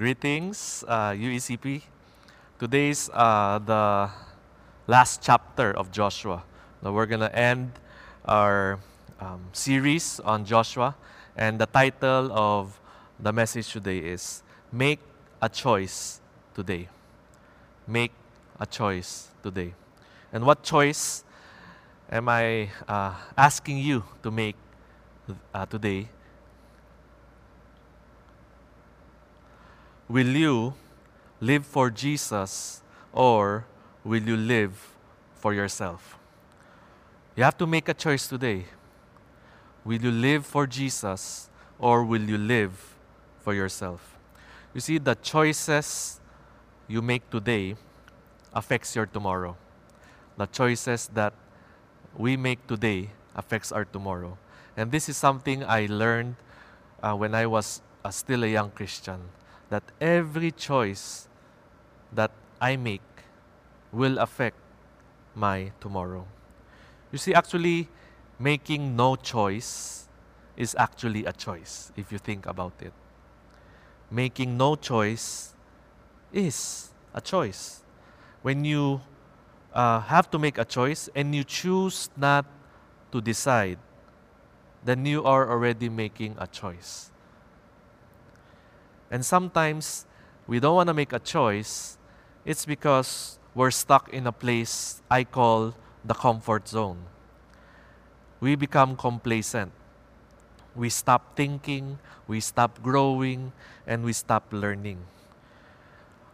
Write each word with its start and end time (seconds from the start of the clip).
Greetings, 0.00 0.82
uh, 0.88 1.10
UECP. 1.10 1.82
Today's 2.58 3.10
uh, 3.12 3.58
the 3.58 4.08
last 4.86 5.20
chapter 5.20 5.76
of 5.76 5.92
Joshua. 5.92 6.42
Now 6.80 6.92
we're 6.92 7.04
going 7.04 7.20
to 7.20 7.36
end 7.36 7.72
our 8.24 8.78
um, 9.20 9.44
series 9.52 10.18
on 10.20 10.46
Joshua, 10.46 10.96
and 11.36 11.58
the 11.58 11.66
title 11.66 12.32
of 12.32 12.80
the 13.20 13.30
message 13.30 13.70
today 13.70 13.98
is 13.98 14.42
Make 14.72 15.00
a 15.42 15.50
Choice 15.50 16.22
Today. 16.54 16.88
Make 17.86 18.12
a 18.58 18.64
choice 18.64 19.28
today. 19.42 19.74
And 20.32 20.46
what 20.46 20.62
choice 20.62 21.24
am 22.10 22.30
I 22.30 22.70
uh, 22.88 23.12
asking 23.36 23.76
you 23.76 24.04
to 24.22 24.30
make 24.30 24.56
uh, 25.52 25.66
today? 25.66 26.08
Will 30.10 30.26
you 30.26 30.74
live 31.40 31.64
for 31.64 31.88
Jesus 31.88 32.82
or 33.12 33.64
will 34.02 34.20
you 34.20 34.36
live 34.36 34.96
for 35.36 35.54
yourself? 35.54 36.18
You 37.36 37.44
have 37.44 37.56
to 37.58 37.66
make 37.66 37.88
a 37.88 37.94
choice 37.94 38.26
today. 38.26 38.64
Will 39.84 40.02
you 40.02 40.10
live 40.10 40.44
for 40.44 40.66
Jesus 40.66 41.48
or 41.78 42.02
will 42.04 42.22
you 42.22 42.36
live 42.36 42.96
for 43.38 43.54
yourself? 43.54 44.18
You 44.74 44.80
see, 44.80 44.98
the 44.98 45.14
choices 45.14 46.18
you 46.88 47.02
make 47.02 47.30
today 47.30 47.76
affects 48.52 48.96
your 48.96 49.06
tomorrow. 49.06 49.56
The 50.36 50.46
choices 50.46 51.08
that 51.14 51.34
we 52.16 52.36
make 52.36 52.66
today 52.66 53.10
affects 53.36 53.70
our 53.70 53.84
tomorrow. 53.84 54.38
And 54.76 54.90
this 54.90 55.08
is 55.08 55.16
something 55.16 55.62
I 55.62 55.86
learned 55.86 56.34
uh, 57.00 57.14
when 57.14 57.32
I 57.32 57.46
was 57.46 57.80
uh, 58.04 58.10
still 58.10 58.42
a 58.42 58.48
young 58.48 58.72
Christian 58.72 59.20
that 59.70 59.84
every 60.00 60.50
choice 60.50 61.28
that 62.12 62.30
I 62.60 62.76
make 62.76 63.02
will 63.92 64.18
affect 64.18 64.56
my 65.34 65.72
tomorrow. 65.80 66.26
You 67.12 67.18
see, 67.18 67.34
actually, 67.34 67.88
making 68.38 68.96
no 68.96 69.16
choice 69.16 70.08
is 70.56 70.74
actually 70.78 71.24
a 71.24 71.32
choice 71.32 71.92
if 71.96 72.12
you 72.12 72.18
think 72.18 72.46
about 72.46 72.74
it. 72.80 72.92
Making 74.10 74.56
no 74.56 74.76
choice 74.76 75.54
is 76.32 76.90
a 77.14 77.20
choice. 77.20 77.82
When 78.42 78.64
you 78.64 79.00
uh, 79.72 80.00
have 80.00 80.30
to 80.30 80.38
make 80.38 80.58
a 80.58 80.64
choice 80.64 81.08
and 81.14 81.34
you 81.34 81.44
choose 81.44 82.10
not 82.16 82.46
to 83.12 83.20
decide, 83.20 83.78
then 84.84 85.06
you 85.06 85.24
are 85.24 85.50
already 85.50 85.88
making 85.88 86.36
a 86.38 86.46
choice. 86.46 87.09
And 89.10 89.24
sometimes 89.24 90.06
we 90.46 90.60
don't 90.60 90.76
want 90.76 90.88
to 90.88 90.94
make 90.94 91.12
a 91.12 91.18
choice, 91.18 91.98
it's 92.44 92.64
because 92.64 93.38
we're 93.54 93.70
stuck 93.70 94.08
in 94.10 94.26
a 94.26 94.32
place 94.32 95.02
I 95.10 95.24
call 95.24 95.74
the 96.04 96.14
comfort 96.14 96.68
zone. 96.68 96.98
We 98.40 98.56
become 98.56 98.96
complacent. 98.96 99.72
We 100.74 100.88
stop 100.88 101.36
thinking, 101.36 101.98
we 102.26 102.40
stop 102.40 102.82
growing, 102.82 103.52
and 103.86 104.04
we 104.04 104.12
stop 104.12 104.46
learning. 104.52 104.98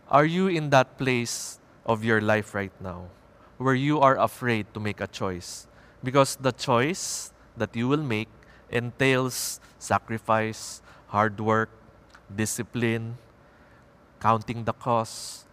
Are 0.08 0.26
you 0.26 0.46
in 0.46 0.70
that 0.70 0.98
place 0.98 1.58
of 1.84 2.04
your 2.04 2.20
life 2.20 2.54
right 2.54 2.72
now 2.80 3.06
where 3.58 3.74
you 3.74 3.98
are 4.00 4.16
afraid 4.18 4.72
to 4.74 4.80
make 4.80 5.00
a 5.00 5.06
choice? 5.06 5.66
Because 6.04 6.36
the 6.36 6.52
choice 6.52 7.32
that 7.56 7.74
you 7.74 7.88
will 7.88 8.04
make 8.04 8.28
entails 8.70 9.58
sacrifice, 9.78 10.82
hard 11.08 11.40
work, 11.40 11.70
discipline, 12.34 13.18
counting 14.20 14.64
the 14.64 14.72
cost, 14.72 15.46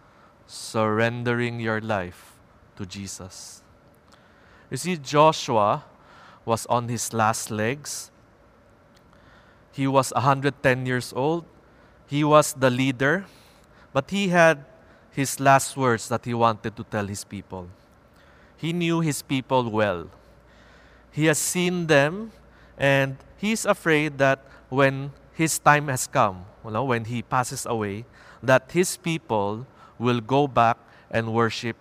surrendering 0.46 1.60
your 1.60 1.80
life 1.80 2.34
to 2.76 2.86
Jesus. 2.86 3.62
You 4.70 4.76
see, 4.76 4.96
Joshua 4.96 5.84
was 6.44 6.66
on 6.66 6.88
his 6.88 7.12
last 7.12 7.50
legs. 7.50 8.10
He 9.72 9.86
was 9.86 10.12
110 10.12 10.86
years 10.86 11.12
old. 11.14 11.44
He 12.06 12.22
was 12.24 12.52
the 12.52 12.70
leader, 12.70 13.24
but 13.92 14.10
he 14.10 14.28
had 14.28 14.64
his 15.10 15.40
last 15.40 15.76
words 15.76 16.08
that 16.08 16.24
he 16.24 16.34
wanted 16.34 16.76
to 16.76 16.84
tell 16.84 17.06
his 17.06 17.24
people. 17.24 17.68
He 18.56 18.72
knew 18.72 19.00
his 19.00 19.22
people 19.22 19.70
well. 19.70 20.10
He 21.10 21.26
has 21.26 21.38
seen 21.38 21.86
them, 21.86 22.32
and 22.76 23.16
he's 23.36 23.64
afraid 23.64 24.18
that 24.18 24.44
when 24.68 25.12
his 25.34 25.58
time 25.58 25.88
has 25.88 26.06
come, 26.06 26.46
you 26.64 26.70
know, 26.70 26.84
when 26.84 27.04
he 27.04 27.22
passes 27.22 27.66
away, 27.66 28.06
that 28.42 28.70
his 28.70 28.96
people 28.96 29.66
will 29.98 30.20
go 30.20 30.46
back 30.46 30.78
and 31.10 31.34
worship 31.34 31.76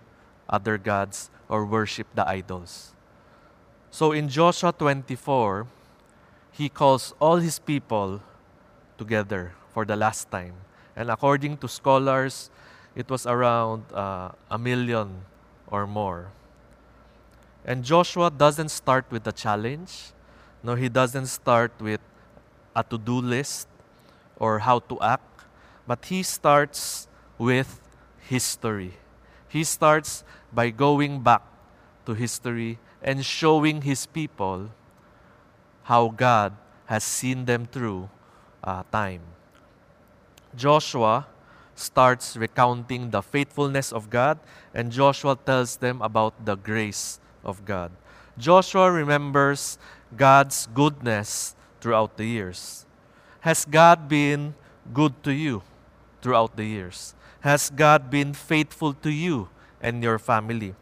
other 0.50 0.78
gods 0.78 1.30
or 1.48 1.66
worship 1.66 2.08
the 2.16 2.28
idols. 2.28 2.94
So 3.92 4.12
in 4.12 4.28
Joshua 4.28 4.74
24, 4.74 5.68
he 6.52 6.68
calls 6.68 7.14
all 7.20 7.38
his 7.38 7.60
people 7.60 8.22
together 8.98 9.54
for 9.74 9.86
the 9.86 9.96
last 9.96 10.30
time. 10.32 10.54
And 10.96 11.10
according 11.10 11.58
to 11.58 11.68
scholars, 11.68 12.50
it 12.96 13.10
was 13.10 13.26
around 13.26 13.86
uh, 13.94 14.32
a 14.50 14.58
million 14.58 15.26
or 15.68 15.86
more. 15.86 16.32
And 17.66 17.84
Joshua 17.84 18.30
doesn't 18.30 18.70
start 18.70 19.06
with 19.10 19.26
a 19.28 19.32
challenge. 19.32 20.12
No, 20.62 20.76
he 20.76 20.90
doesn't 20.90 21.28
start 21.28 21.72
with 21.80 22.02
a 22.76 22.84
to 22.84 22.98
do 22.98 23.22
list 23.22 23.68
or 24.38 24.60
how 24.60 24.80
to 24.80 25.00
act, 25.02 25.46
but 25.88 26.06
he 26.06 26.24
starts 26.24 27.08
with 27.38 27.82
history. 28.28 28.94
He 29.48 29.64
starts 29.64 30.24
by 30.52 30.70
going 30.70 31.22
back 31.22 31.44
to 32.06 32.14
history 32.14 32.80
and 33.02 33.26
showing 33.26 33.82
his 33.82 34.06
people 34.06 34.72
how 35.84 36.10
God 36.10 36.56
has 36.86 37.04
seen 37.04 37.46
them 37.46 37.66
through 37.66 38.10
uh, 38.64 38.84
time. 38.92 39.22
Joshua 40.56 41.28
starts 41.76 42.38
recounting 42.38 43.10
the 43.10 43.22
faithfulness 43.22 43.92
of 43.92 44.10
God, 44.10 44.40
and 44.74 44.92
Joshua 44.92 45.38
tells 45.46 45.78
them 45.78 46.02
about 46.02 46.46
the 46.46 46.56
grace 46.56 47.20
of 47.44 47.66
God. 47.66 47.92
Joshua 48.38 48.92
remembers 48.92 49.78
God's 50.16 50.68
goodness 50.74 51.56
throughout 51.84 52.16
the 52.16 52.24
years. 52.24 52.86
Has 53.42 53.68
God 53.68 54.08
been 54.08 54.56
good 54.96 55.12
to 55.28 55.36
you 55.36 55.64
throughout 56.22 56.56
the 56.56 56.64
years? 56.64 57.14
Has 57.42 57.70
God 57.70 58.10
been 58.10 58.32
faithful 58.32 58.94
to 59.04 59.12
you 59.12 59.50
and 59.82 60.02
your 60.02 60.18
family? 60.18 60.76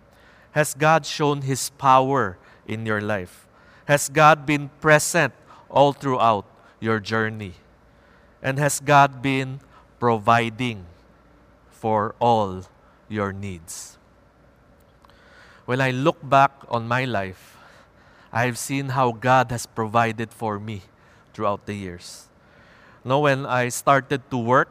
Has 0.52 0.78
God 0.78 1.08
shown 1.08 1.42
His 1.42 1.72
power 1.82 2.38
in 2.68 2.86
your 2.86 3.02
life? 3.02 3.48
Has 3.86 4.10
God 4.14 4.46
been 4.46 4.70
present 4.80 5.34
all 5.72 5.92
throughout 5.92 6.46
your 6.80 7.00
journey? 7.00 7.58
And 8.44 8.60
has 8.60 8.80
God 8.80 9.24
been 9.24 9.60
providing 9.98 10.86
for 11.72 12.14
all 12.20 12.62
your 13.10 13.34
needs? 13.34 13.98
When 15.66 15.82
I 15.82 15.90
look 15.90 16.22
back 16.22 16.52
on 16.70 16.88
my 16.88 17.06
life, 17.06 17.58
I've 18.32 18.60
seen 18.60 18.90
how 18.90 19.14
God 19.14 19.50
has 19.50 19.66
provided 19.66 20.32
for 20.32 20.60
me 20.60 20.84
throughout 21.34 21.66
the 21.66 21.74
years. 21.74 22.28
No, 23.04 23.20
when 23.22 23.46
I 23.46 23.70
started 23.70 24.22
to 24.30 24.38
work 24.38 24.70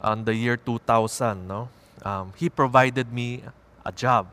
on 0.00 0.24
the 0.24 0.34
year 0.34 0.56
2000, 0.56 1.46
no, 1.46 1.68
um, 2.02 2.32
He 2.36 2.48
provided 2.48 3.12
me 3.12 3.42
a 3.84 3.92
job. 3.92 4.28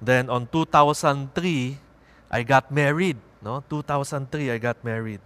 Then 0.00 0.28
on 0.28 0.46
2003, 0.50 1.78
I 2.30 2.42
got 2.42 2.70
married. 2.70 3.16
No, 3.42 3.64
2003 3.68 4.50
I 4.50 4.58
got 4.58 4.78
married, 4.84 5.20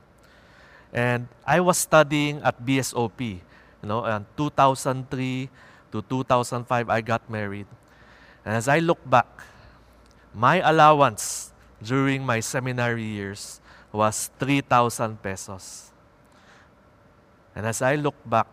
and 0.93 1.29
I 1.45 1.61
was 1.61 1.77
studying 1.77 2.41
at 2.41 2.65
BSOP. 2.65 3.21
You 3.83 3.89
know, 3.89 4.05
and 4.05 4.25
2003 4.37 5.51
to 5.93 6.01
2005 6.01 6.89
I 6.89 7.01
got 7.01 7.29
married. 7.29 7.69
And 8.45 8.57
as 8.57 8.69
I 8.69 8.79
look 8.81 8.99
back, 9.05 9.29
my 10.33 10.65
allowance 10.65 11.53
during 11.83 12.25
my 12.25 12.41
seminary 12.41 13.05
years 13.05 13.61
was 13.93 14.31
3,000 14.39 15.23
pesos. 15.23 15.93
And 17.55 17.67
as 17.67 17.81
I 17.81 17.95
look 17.95 18.17
back 18.25 18.47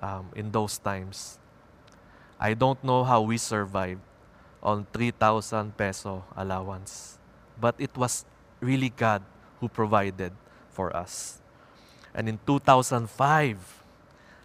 um, 0.00 0.30
in 0.34 0.50
those 0.50 0.78
times, 0.78 1.38
I 2.40 2.54
don't 2.54 2.82
know 2.84 3.04
how 3.04 3.22
we 3.22 3.38
survived 3.38 4.00
on 4.62 4.86
3,000 4.92 5.76
peso 5.76 6.24
allowance. 6.36 7.18
But 7.60 7.74
it 7.78 7.96
was 7.96 8.24
really 8.60 8.90
God 8.90 9.22
who 9.60 9.68
provided 9.68 10.32
for 10.70 10.94
us. 10.94 11.38
And 12.14 12.28
in 12.28 12.38
2005, 12.46 13.84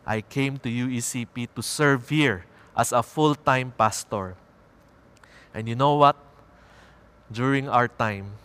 I 0.05 0.21
came 0.21 0.57
to 0.59 0.69
UECP 0.69 1.47
to 1.55 1.61
serve 1.61 2.09
here 2.09 2.45
as 2.75 2.91
a 2.91 3.03
full 3.03 3.35
time 3.35 3.73
pastor. 3.77 4.35
And 5.53 5.67
you 5.67 5.75
know 5.75 5.95
what? 5.95 6.15
During 7.31 7.69
our 7.69 7.87
time, 7.87 8.35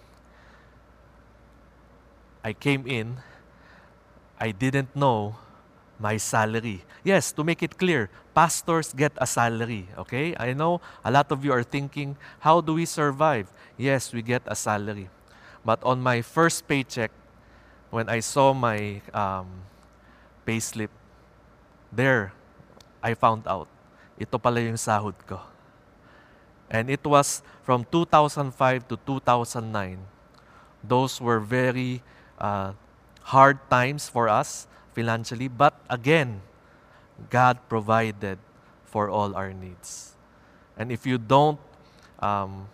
I 2.47 2.55
came 2.55 2.87
in, 2.87 3.19
I 4.39 4.55
didn't 4.55 4.95
know 4.95 5.35
my 5.99 6.17
salary. 6.17 6.87
Yes, 7.03 7.33
to 7.33 7.43
make 7.43 7.61
it 7.61 7.77
clear, 7.77 8.09
pastors 8.39 8.95
get 8.95 9.11
a 9.19 9.27
salary, 9.27 9.89
okay? 9.99 10.31
I 10.39 10.53
know 10.53 10.81
a 11.03 11.11
lot 11.11 11.33
of 11.33 11.45
you 11.45 11.51
are 11.51 11.65
thinking, 11.65 12.17
how 12.39 12.61
do 12.61 12.75
we 12.75 12.87
survive? 12.87 13.51
Yes, 13.77 14.13
we 14.13 14.23
get 14.23 14.43
a 14.47 14.55
salary. 14.55 15.11
But 15.65 15.83
on 15.83 15.99
my 16.01 16.23
first 16.23 16.69
paycheck, 16.69 17.11
when 17.91 18.09
I 18.09 18.21
saw 18.21 18.55
my 18.55 19.03
um, 19.13 19.67
payslip, 20.47 20.91
there, 21.91 22.33
I 23.03 23.15
found 23.15 23.49
out, 23.49 23.67
ito 24.23 24.39
pala 24.39 24.63
yung 24.63 24.79
sahod 24.79 25.19
ko. 25.27 25.43
And 26.71 26.95
it 26.95 27.03
was 27.03 27.43
from 27.67 27.83
2005 27.91 28.87
to 28.87 28.97
2009. 29.03 29.99
Those 30.87 31.19
were 31.19 31.41
very 31.43 32.07
uh, 32.39 32.73
hard 33.23 33.59
times 33.71 34.09
for 34.09 34.29
us 34.29 34.67
financially, 34.95 35.49
but 35.49 35.79
again, 35.91 36.41
God 37.31 37.59
provided 37.69 38.39
for 38.85 39.09
all 39.11 39.35
our 39.35 39.53
needs. 39.53 40.15
And 40.77 40.93
if 40.93 41.07
you 41.07 41.19
don't, 41.19 41.59
um, 42.21 42.69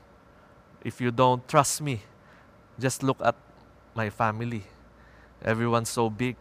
if 0.85 1.01
you 1.01 1.11
don't 1.11 1.47
trust 1.49 1.81
me, 1.81 2.03
just 2.79 3.03
look 3.03 3.19
at 3.23 3.37
my 3.95 4.11
family. 4.11 4.65
Everyone's 5.45 5.89
so 5.89 6.11
big. 6.11 6.37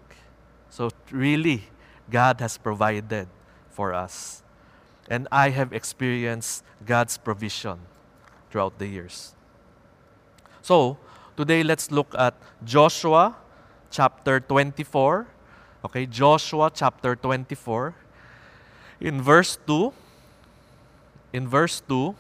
So 0.70 0.90
really, 1.12 1.64
God 2.10 2.40
has 2.42 2.58
provided 2.58 3.28
for 3.70 3.94
us. 3.94 4.44
And 5.10 5.28
I 5.32 5.50
have 5.50 5.74
experienced 5.74 6.64
God's 6.86 7.18
provision 7.18 7.80
throughout 8.50 8.78
the 8.80 8.88
years. 8.88 9.36
So, 10.62 10.98
today 11.42 11.64
let's 11.64 11.90
look 11.90 12.14
at 12.14 12.38
Joshua 12.64 13.34
chapter 13.90 14.40
24. 14.40 15.26
Okay, 15.86 16.06
Joshua 16.06 16.70
chapter 16.70 17.16
24. 17.16 17.96
In 19.02 19.24
verse 19.26 19.58
2, 19.66 19.92
in 21.34 21.48
verse 21.48 21.82
2, 21.90 22.14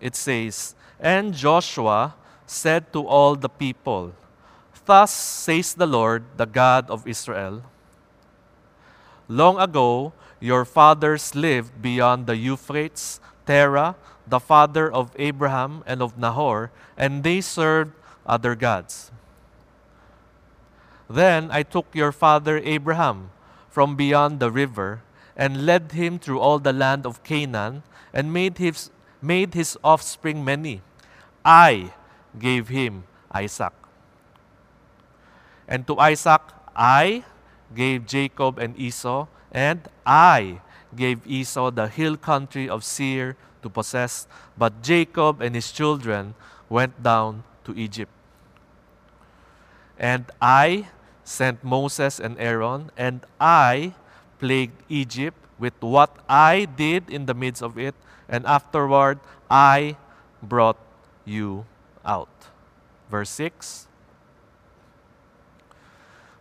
it 0.00 0.16
says, 0.16 0.74
And 0.98 1.30
Joshua 1.32 2.18
said 2.44 2.92
to 2.92 3.06
all 3.06 3.36
the 3.36 3.48
people, 3.48 4.10
Thus 4.84 5.14
says 5.14 5.74
the 5.74 5.86
Lord, 5.86 6.24
the 6.36 6.46
God 6.46 6.90
of 6.90 7.06
Israel 7.06 7.62
Long 9.28 9.60
ago, 9.60 10.12
your 10.40 10.64
fathers 10.64 11.34
lived 11.34 11.82
beyond 11.82 12.26
the 12.26 12.36
Euphrates, 12.36 13.20
Terah, 13.46 13.94
the 14.26 14.40
father 14.40 14.90
of 14.90 15.10
Abraham 15.18 15.84
and 15.86 16.02
of 16.02 16.18
Nahor, 16.18 16.72
and 16.96 17.22
they 17.22 17.40
served 17.40 17.92
other 18.26 18.54
gods. 18.54 19.10
Then 21.08 21.50
I 21.50 21.62
took 21.62 21.86
your 21.94 22.12
father 22.12 22.58
Abraham 22.58 23.30
from 23.70 23.94
beyond 23.94 24.40
the 24.40 24.50
river 24.50 25.02
and 25.36 25.64
led 25.66 25.92
him 25.92 26.18
through 26.18 26.40
all 26.40 26.58
the 26.58 26.72
land 26.72 27.06
of 27.06 27.22
Canaan 27.22 27.82
and 28.12 28.32
made 28.32 28.58
his, 28.58 28.90
made 29.22 29.54
his 29.54 29.78
offspring 29.84 30.44
many. 30.44 30.82
I 31.44 31.92
gave 32.38 32.68
him 32.68 33.04
Isaac. 33.30 33.72
And 35.68 35.86
to 35.86 35.98
Isaac 35.98 36.42
I 36.74 37.24
gave 37.74 38.06
Jacob 38.06 38.58
and 38.58 38.78
Esau, 38.78 39.26
and 39.52 39.88
I 40.04 40.60
gave 40.94 41.26
Esau 41.26 41.70
the 41.70 41.88
hill 41.88 42.16
country 42.16 42.68
of 42.68 42.84
Seir 42.84 43.36
to 43.62 43.68
possess, 43.68 44.26
but 44.56 44.82
Jacob 44.82 45.40
and 45.40 45.54
his 45.54 45.72
children 45.72 46.34
went 46.68 47.02
down 47.02 47.44
to 47.64 47.74
Egypt. 47.76 48.15
And 49.98 50.26
I 50.40 50.88
sent 51.24 51.64
Moses 51.64 52.20
and 52.20 52.38
Aaron, 52.38 52.90
and 52.96 53.26
I 53.40 53.94
plagued 54.38 54.82
Egypt 54.88 55.36
with 55.58 55.74
what 55.80 56.16
I 56.28 56.66
did 56.66 57.08
in 57.10 57.26
the 57.26 57.34
midst 57.34 57.62
of 57.62 57.78
it, 57.78 57.94
and 58.28 58.46
afterward 58.46 59.18
I 59.50 59.96
brought 60.42 60.78
you 61.24 61.64
out. 62.04 62.28
Verse 63.10 63.30
6 63.30 63.86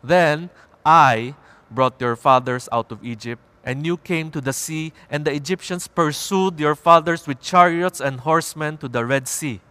Then 0.04 0.50
I 0.86 1.36
brought 1.72 2.00
your 2.00 2.16
fathers 2.16 2.70
out 2.72 2.92
of 2.92 3.04
Egypt, 3.04 3.42
and 3.64 3.86
you 3.86 3.98
came 3.98 4.30
to 4.32 4.42
the 4.42 4.54
sea, 4.54 4.94
and 5.10 5.26
the 5.26 5.34
Egyptians 5.34 5.88
pursued 5.88 6.60
your 6.60 6.76
fathers 6.76 7.26
with 7.26 7.42
chariots 7.42 8.00
and 8.00 8.20
horsemen 8.22 8.78
to 8.78 8.88
the 8.88 9.06
Red 9.06 9.28
Sea. 9.28 9.62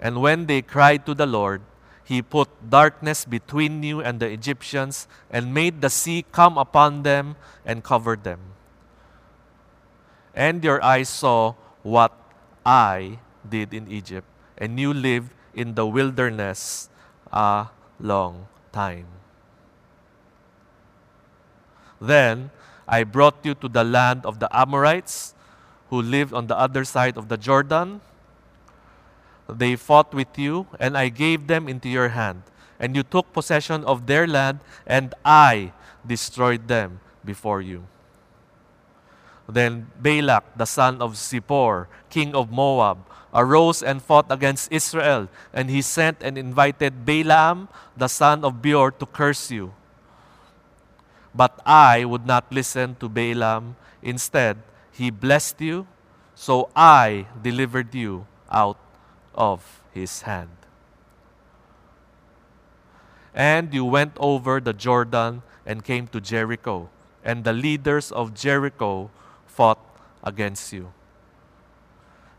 And 0.00 0.20
when 0.22 0.46
they 0.46 0.62
cried 0.62 1.04
to 1.06 1.14
the 1.14 1.26
Lord, 1.26 1.62
he 2.04 2.22
put 2.22 2.48
darkness 2.70 3.24
between 3.24 3.82
you 3.82 4.00
and 4.00 4.18
the 4.18 4.26
Egyptians, 4.30 5.06
and 5.30 5.52
made 5.52 5.82
the 5.82 5.90
sea 5.90 6.24
come 6.32 6.56
upon 6.56 7.02
them 7.02 7.36
and 7.66 7.84
covered 7.84 8.24
them. 8.24 8.40
And 10.34 10.64
your 10.64 10.82
eyes 10.82 11.08
saw 11.08 11.54
what 11.82 12.12
I 12.64 13.18
did 13.46 13.74
in 13.74 13.90
Egypt, 13.92 14.26
and 14.56 14.80
you 14.80 14.94
lived 14.94 15.32
in 15.52 15.74
the 15.74 15.86
wilderness 15.86 16.88
a 17.32 17.68
long 18.00 18.46
time. 18.72 19.06
Then 22.00 22.50
I 22.86 23.04
brought 23.04 23.36
you 23.42 23.54
to 23.54 23.68
the 23.68 23.84
land 23.84 24.24
of 24.24 24.38
the 24.38 24.48
Amorites, 24.56 25.34
who 25.90 26.00
lived 26.00 26.32
on 26.32 26.46
the 26.46 26.56
other 26.56 26.84
side 26.84 27.18
of 27.18 27.28
the 27.28 27.36
Jordan. 27.36 28.00
They 29.48 29.76
fought 29.76 30.12
with 30.12 30.38
you, 30.38 30.66
and 30.78 30.96
I 30.96 31.08
gave 31.08 31.46
them 31.46 31.68
into 31.68 31.88
your 31.88 32.10
hand. 32.10 32.42
And 32.78 32.94
you 32.94 33.02
took 33.02 33.32
possession 33.32 33.84
of 33.84 34.06
their 34.06 34.26
land, 34.26 34.60
and 34.86 35.14
I 35.24 35.72
destroyed 36.06 36.68
them 36.68 37.00
before 37.24 37.60
you. 37.60 37.84
Then 39.48 39.90
Balak, 40.00 40.44
the 40.56 40.66
son 40.66 41.00
of 41.00 41.14
Zippor, 41.14 41.86
king 42.10 42.34
of 42.34 42.52
Moab, 42.52 42.98
arose 43.32 43.82
and 43.82 44.02
fought 44.02 44.26
against 44.30 44.70
Israel, 44.70 45.28
and 45.52 45.70
he 45.70 45.80
sent 45.80 46.22
and 46.22 46.36
invited 46.36 47.04
Balaam, 47.04 47.68
the 47.96 48.08
son 48.08 48.44
of 48.44 48.60
Beor, 48.60 48.90
to 48.92 49.06
curse 49.06 49.50
you. 49.50 49.72
But 51.34 51.58
I 51.64 52.04
would 52.04 52.26
not 52.26 52.52
listen 52.52 52.96
to 53.00 53.08
Balaam. 53.08 53.76
Instead, 54.02 54.58
he 54.92 55.10
blessed 55.10 55.60
you, 55.60 55.86
so 56.34 56.68
I 56.76 57.26
delivered 57.42 57.94
you 57.94 58.26
out 58.50 58.76
of 59.38 59.80
his 59.94 60.22
hand. 60.22 60.50
And 63.32 63.72
you 63.72 63.84
went 63.84 64.12
over 64.18 64.60
the 64.60 64.72
Jordan 64.72 65.42
and 65.64 65.84
came 65.84 66.08
to 66.08 66.20
Jericho, 66.20 66.90
and 67.24 67.44
the 67.44 67.52
leaders 67.52 68.10
of 68.10 68.34
Jericho 68.34 69.10
fought 69.46 69.78
against 70.24 70.72
you. 70.72 70.92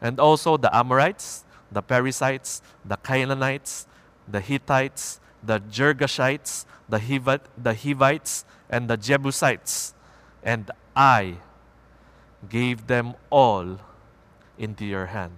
And 0.02 0.20
also 0.20 0.58
the 0.58 0.76
Amorites, 0.76 1.46
the 1.72 1.82
Perizzites, 1.82 2.62
the 2.84 2.98
Canaanites, 2.98 3.88
the 4.28 4.42
Hittites, 4.42 5.20
the 5.42 5.60
Girgashites, 5.60 6.66
the, 6.90 7.00
Hivite, 7.00 7.46
the 7.58 7.74
Hivites, 7.74 8.46
and 8.70 8.90
the 8.90 8.98
Jebusites, 8.98 9.94
and 10.44 10.70
I 10.96 11.36
gave 12.50 12.88
them 12.88 13.16
all 13.30 13.80
into 14.58 14.86
your 14.86 15.08
hand. 15.08 15.38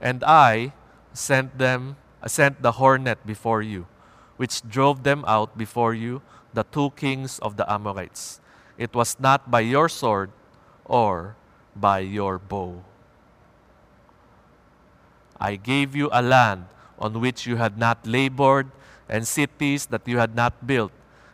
And 0.00 0.24
I 0.24 0.72
sent 1.12 1.58
them 1.58 1.96
sent 2.26 2.60
the 2.60 2.72
hornet 2.72 3.24
before 3.26 3.62
you, 3.62 3.86
which 4.36 4.60
drove 4.68 5.02
them 5.04 5.24
out 5.26 5.56
before 5.56 5.94
you, 5.94 6.20
the 6.52 6.64
two 6.64 6.90
kings 6.90 7.38
of 7.38 7.56
the 7.56 7.70
Amorites. 7.70 8.40
It 8.76 8.94
was 8.94 9.16
not 9.18 9.50
by 9.50 9.60
your 9.60 9.88
sword 9.88 10.30
or 10.84 11.36
by 11.76 12.00
your 12.00 12.38
bow. 12.38 12.82
I 15.40 15.56
gave 15.56 15.96
you 15.96 16.10
a 16.12 16.20
land 16.20 16.66
on 16.98 17.20
which 17.20 17.46
you 17.46 17.56
had 17.56 17.78
not 17.78 18.06
labored, 18.06 18.70
and 19.08 19.26
cities 19.26 19.86
that 19.86 20.06
you 20.06 20.18
had 20.18 20.36
not 20.36 20.66
built, 20.66 20.92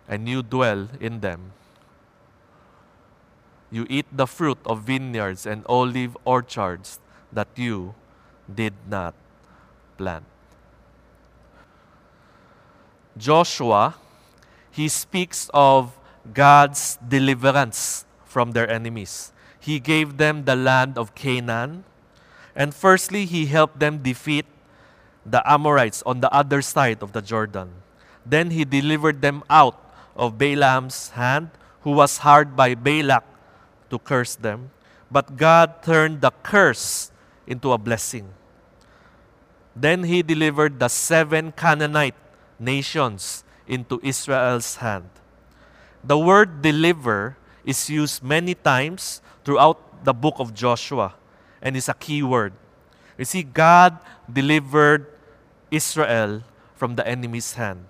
and 0.09 0.29
you 0.29 0.43
dwell 0.43 0.89
in 1.01 1.21
them. 1.21 1.53
You 3.71 3.87
eat 3.91 4.07
the 4.13 4.27
fruit 4.27 4.59
of 4.65 4.83
vineyards 4.83 5.45
and 5.45 5.67
olive 5.69 6.17
orchards 6.25 7.01
that 7.33 7.49
you 7.57 7.95
did 8.53 8.75
not 8.89 9.15
plant. 9.97 10.25
Joshua, 13.17 13.95
he 14.71 14.89
speaks 14.89 15.51
of 15.55 15.97
God's 16.35 16.99
deliverance 17.09 18.05
from 18.25 18.53
their 18.53 18.69
enemies. 18.69 19.33
He 19.59 19.81
gave 19.81 20.19
them 20.19 20.45
the 20.45 20.55
land 20.55 20.99
of 20.99 21.15
Canaan. 21.15 21.85
And 22.55 22.75
firstly, 22.75 23.25
he 23.25 23.47
helped 23.47 23.81
them 23.81 24.03
defeat 24.03 24.47
the 25.25 25.43
Amorites 25.51 26.03
on 26.05 26.21
the 26.21 26.33
other 26.33 26.63
side 26.63 27.03
of 27.03 27.13
the 27.13 27.23
Jordan. 27.23 27.83
Then 28.25 28.51
he 28.51 28.65
delivered 28.65 29.23
them 29.23 29.43
out 29.49 29.81
of 30.15 30.39
Balaam's 30.39 31.11
hand, 31.11 31.51
who 31.83 31.93
was 31.93 32.19
hired 32.19 32.57
by 32.57 32.75
Balak 32.75 33.25
to 33.91 33.99
curse 33.99 34.35
them. 34.35 34.71
But 35.11 35.37
God 35.37 35.83
turned 35.83 36.21
the 36.21 36.33
curse 36.43 37.11
into 37.47 37.73
a 37.73 37.79
blessing. 37.79 38.29
Then 39.75 40.05
he 40.05 40.23
delivered 40.23 40.81
the 40.81 40.89
seven 40.89 41.53
Canaanite 41.53 42.17
nations 42.59 43.45
into 43.67 44.01
Israel's 44.03 44.77
hand. 44.77 45.11
The 46.03 46.19
word 46.19 46.63
deliver 46.63 47.37
is 47.65 47.91
used 47.91 48.23
many 48.23 48.55
times 48.55 49.21
throughout 49.45 50.05
the 50.05 50.15
book 50.15 50.37
of 50.39 50.55
Joshua 50.55 51.15
and 51.61 51.77
is 51.77 51.89
a 51.89 51.95
key 51.95 52.23
word. 52.23 52.53
You 53.19 53.25
see, 53.25 53.43
God 53.43 53.99
delivered 54.31 55.07
Israel 55.71 56.43
from 56.75 56.97
the 56.97 57.07
enemy's 57.07 57.55
hand. 57.55 57.85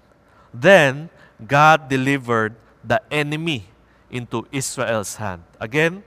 Then, 0.53 1.11
God 1.47 1.89
delivered 1.89 2.57
the 2.83 3.03
enemy 3.11 3.69
into 4.11 4.47
Israel's 4.51 5.17
hand. 5.17 5.43
Again, 5.61 6.03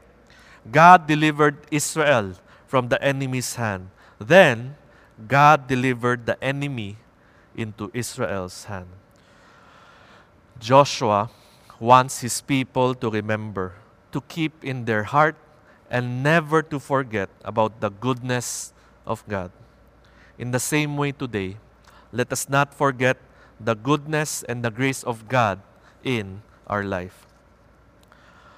God 0.72 1.06
delivered 1.06 1.58
Israel 1.70 2.34
from 2.70 2.94
the 2.94 3.02
enemy's 3.02 3.58
hand. 3.58 3.90
Then, 4.22 4.78
God 5.28 5.66
delivered 5.66 6.30
the 6.30 6.38
enemy 6.38 7.02
into 7.58 7.90
Israel's 7.98 8.70
hand. 8.70 8.94
Joshua 10.62 11.34
wants 11.80 12.22
his 12.22 12.42
people 12.42 12.94
to 12.94 13.10
remember, 13.10 13.74
to 14.12 14.22
keep 14.30 14.64
in 14.64 14.86
their 14.86 15.10
heart, 15.10 15.36
and 15.90 16.22
never 16.22 16.62
to 16.62 16.78
forget 16.78 17.30
about 17.44 17.82
the 17.82 17.90
goodness 17.90 18.72
of 19.08 19.26
God. 19.28 19.50
In 20.38 20.52
the 20.52 20.60
same 20.62 20.96
way 20.96 21.12
today, 21.12 21.58
let 22.14 22.32
us 22.32 22.48
not 22.48 22.74
forget 22.74 23.18
the 23.60 23.74
goodness 23.74 24.44
and 24.44 24.64
the 24.64 24.70
grace 24.70 25.02
of 25.02 25.28
God 25.28 25.60
in 26.04 26.44
our 26.68 26.84
life. 26.84 27.26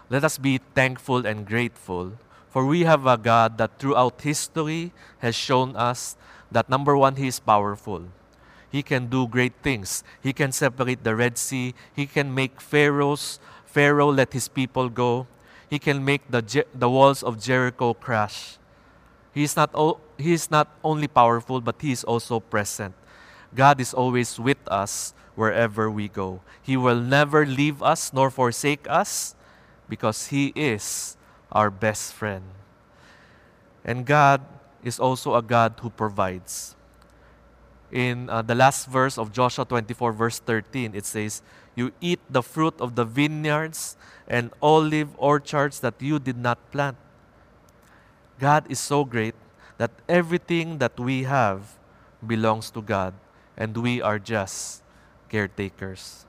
Let 0.10 0.25
us 0.25 0.38
be 0.38 0.60
thankful 0.75 1.25
and 1.25 1.48
grateful, 1.48 2.20
for 2.51 2.65
we 2.65 2.81
have 2.84 3.08
a 3.08 3.17
God 3.17 3.58
that 3.58 3.79
throughout 3.79 4.22
history 4.22 4.91
has 5.20 5.36
shown 5.36 5.75
us 5.75 6.15
that 6.51 6.70
number 6.70 6.96
one, 6.96 7.15
He 7.15 7.27
is 7.27 7.39
powerful. 7.39 8.03
He 8.70 8.84
can 8.84 9.08
do 9.08 9.27
great 9.27 9.53
things. 9.63 10.03
He 10.22 10.31
can 10.31 10.51
separate 10.51 11.03
the 11.03 11.15
Red 11.15 11.38
Sea. 11.38 11.74
He 11.93 12.05
can 12.05 12.34
make 12.34 12.62
Pharaoh's 12.62 13.39
Pharaoh 13.72 14.12
let 14.12 14.34
his 14.34 14.50
people 14.50 14.89
go. 14.89 15.27
He 15.70 15.79
can 15.79 16.03
make 16.03 16.29
the, 16.29 16.65
the 16.75 16.89
walls 16.89 17.24
of 17.24 17.39
Jericho 17.39 17.93
crash. 17.93 18.58
He 19.34 19.43
is, 19.43 19.55
not 19.55 19.72
o- 19.74 20.00
he 20.17 20.34
is 20.34 20.51
not 20.51 20.67
only 20.84 21.08
powerful, 21.08 21.62
but 21.62 21.75
He 21.79 21.93
is 21.93 22.03
also 22.03 22.41
present. 22.41 22.93
God 23.55 23.79
is 23.79 23.93
always 23.93 24.38
with 24.38 24.60
us 24.67 25.13
wherever 25.36 25.89
we 25.89 26.10
go. 26.10 26.41
He 26.62 26.75
will 26.75 27.00
never 27.00 27.46
leave 27.46 27.81
us 27.81 28.12
nor 28.12 28.29
forsake 28.29 28.86
us 28.89 29.36
because 29.88 30.27
He 30.27 30.51
is 30.53 31.15
our 31.51 31.70
best 31.70 32.13
friend. 32.13 32.43
And 33.84 34.05
God 34.05 34.41
is 34.84 35.00
also 35.00 35.36
a 35.36 35.41
God 35.41 35.74
who 35.81 35.89
provides. 35.89 36.75
In 37.91 38.29
uh, 38.29 38.41
the 38.41 38.55
last 38.55 38.88
verse 38.88 39.17
of 39.17 39.34
Joshua 39.34 39.65
24, 39.65 40.13
verse 40.13 40.39
13, 40.39 40.96
it 40.96 41.05
says, 41.05 41.41
You 41.75 41.91
eat 42.00 42.20
the 42.29 42.41
fruit 42.41 42.79
of 42.79 42.96
the 42.96 43.03
vineyards 43.03 43.98
and 44.27 44.51
olive 44.62 45.10
orchards 45.17 45.81
that 45.81 45.96
you 46.00 46.20
did 46.20 46.38
not 46.38 46.58
plant. 46.72 46.96
God 48.39 48.65
is 48.70 48.79
so 48.79 49.03
great 49.03 49.36
that 49.77 49.91
everything 50.08 50.77
that 50.77 51.00
we 51.00 51.24
have 51.24 51.77
belongs 52.25 52.72
to 52.72 52.81
God, 52.81 53.13
and 53.58 53.75
we 53.75 54.01
are 54.01 54.20
just 54.20 54.84
caretakers. 55.29 56.25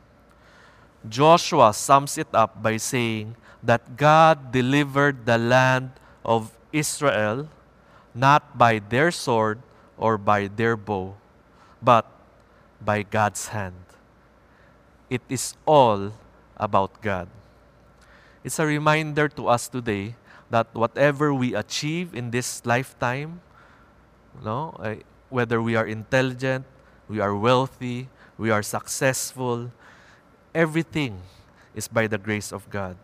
Joshua 1.09 1.73
sums 1.75 2.19
it 2.19 2.29
up 2.33 2.63
by 2.63 2.77
saying 2.77 3.37
that 3.63 3.97
God 3.97 4.53
delivered 4.53 5.27
the 5.27 5.39
land 5.39 5.93
of 6.25 6.57
Israel 6.73 7.49
not 8.15 8.59
by 8.59 8.79
their 8.79 9.11
sword 9.11 9.61
or 9.97 10.19
by 10.19 10.49
their 10.49 10.77
bow, 10.77 11.15
but 11.81 12.07
by 12.81 13.03
God's 13.03 13.49
hand. 13.49 13.79
It 15.09 15.23
is 15.29 15.55
all 15.67 16.13
about 16.57 17.01
God. 17.01 17.29
It's 18.45 18.59
a 18.59 18.67
reminder 18.67 19.29
to 19.29 19.49
us 19.49 19.69
today 19.69 20.17
that 20.51 20.67
whatever 20.75 21.33
we 21.33 21.55
achieve 21.55 22.15
in 22.15 22.31
this 22.31 22.65
lifetime, 22.67 23.41
no, 24.45 24.77
eh, 24.83 24.97
whether 25.31 25.63
we 25.63 25.77
are 25.77 25.87
intelligent, 25.87 26.67
we 27.09 27.21
are 27.21 27.35
wealthy, 27.35 28.09
we 28.37 28.51
are 28.51 28.63
successful, 28.63 29.71
everything 30.55 31.23
is 31.75 31.89
by 31.89 32.07
the 32.07 32.19
grace 32.19 32.53
of 32.53 32.69
God. 32.69 32.97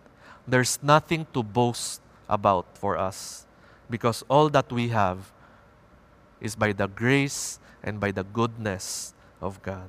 There's 0.49 0.79
nothing 0.83 1.27
to 1.35 1.43
boast 1.43 2.01
about 2.27 2.65
for 2.73 2.97
us 2.97 3.45
because 3.91 4.25
all 4.29 4.49
that 4.49 4.73
we 4.73 4.89
have 4.89 5.31
is 6.41 6.57
by 6.57 6.73
the 6.73 6.89
grace 6.89 7.59
and 7.83 8.01
by 8.01 8.13
the 8.13 8.25
goodness 8.25 9.13
of 9.43 9.61
God. 9.63 9.89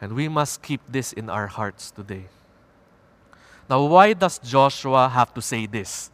And 0.00 0.12
we 0.12 0.28
must 0.28 0.62
keep 0.62 0.80
this 0.88 1.12
in 1.12 1.28
our 1.28 1.48
hearts 1.48 1.90
today. 1.90 2.26
Now, 3.68 3.84
why 3.84 4.12
does 4.12 4.38
Joshua 4.38 5.08
have 5.08 5.34
to 5.34 5.42
say 5.42 5.66
this? 5.66 6.10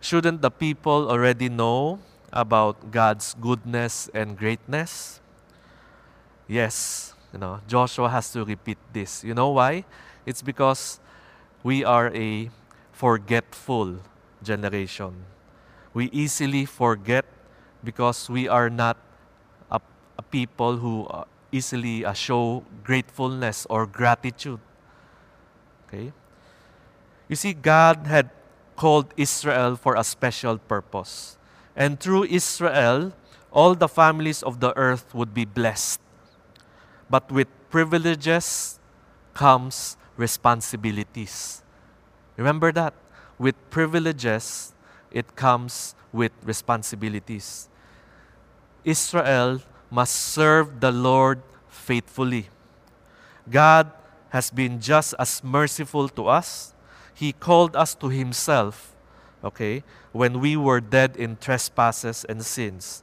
Shouldn't 0.00 0.40
the 0.40 0.50
people 0.50 1.10
already 1.10 1.48
know 1.48 2.00
about 2.32 2.90
God's 2.90 3.34
goodness 3.40 4.08
and 4.14 4.36
greatness? 4.36 5.20
Yes, 6.48 7.14
you 7.32 7.38
know, 7.38 7.60
Joshua 7.68 8.08
has 8.08 8.32
to 8.32 8.44
repeat 8.44 8.78
this. 8.92 9.22
You 9.22 9.34
know 9.34 9.50
why? 9.50 9.84
It's 10.26 10.42
because 10.42 11.00
we 11.64 11.82
are 11.82 12.14
a 12.14 12.50
forgetful 12.92 13.98
generation. 14.42 15.24
We 15.94 16.10
easily 16.12 16.66
forget 16.66 17.24
because 17.82 18.28
we 18.28 18.46
are 18.46 18.68
not 18.68 18.98
a, 19.70 19.80
a 20.18 20.22
people 20.22 20.76
who 20.76 21.06
uh, 21.06 21.24
easily 21.50 22.04
uh, 22.04 22.12
show 22.12 22.64
gratefulness 22.84 23.66
or 23.70 23.86
gratitude. 23.86 24.60
Okay? 25.88 26.12
You 27.28 27.36
see, 27.36 27.54
God 27.54 28.06
had 28.06 28.28
called 28.76 29.14
Israel 29.16 29.76
for 29.76 29.96
a 29.96 30.04
special 30.04 30.58
purpose. 30.58 31.38
And 31.74 31.98
through 31.98 32.24
Israel, 32.24 33.12
all 33.50 33.74
the 33.74 33.88
families 33.88 34.42
of 34.42 34.60
the 34.60 34.76
earth 34.76 35.14
would 35.14 35.32
be 35.32 35.46
blessed. 35.46 36.00
But 37.08 37.32
with 37.32 37.48
privileges 37.70 38.78
comes 39.32 39.96
responsibilities. 40.16 41.62
Remember 42.36 42.72
that? 42.72 42.94
With 43.38 43.54
privileges, 43.70 44.72
it 45.10 45.36
comes 45.36 45.94
with 46.12 46.32
responsibilities. 46.44 47.68
Israel 48.84 49.60
must 49.90 50.14
serve 50.14 50.80
the 50.80 50.92
Lord 50.92 51.42
faithfully. 51.68 52.48
God 53.50 53.90
has 54.30 54.50
been 54.50 54.80
just 54.80 55.14
as 55.18 55.42
merciful 55.44 56.08
to 56.10 56.26
us. 56.26 56.74
He 57.14 57.32
called 57.32 57.76
us 57.76 57.94
to 57.96 58.08
Himself, 58.08 58.94
okay, 59.44 59.84
when 60.12 60.40
we 60.40 60.56
were 60.56 60.80
dead 60.80 61.16
in 61.16 61.36
trespasses 61.36 62.24
and 62.28 62.44
sins. 62.44 63.02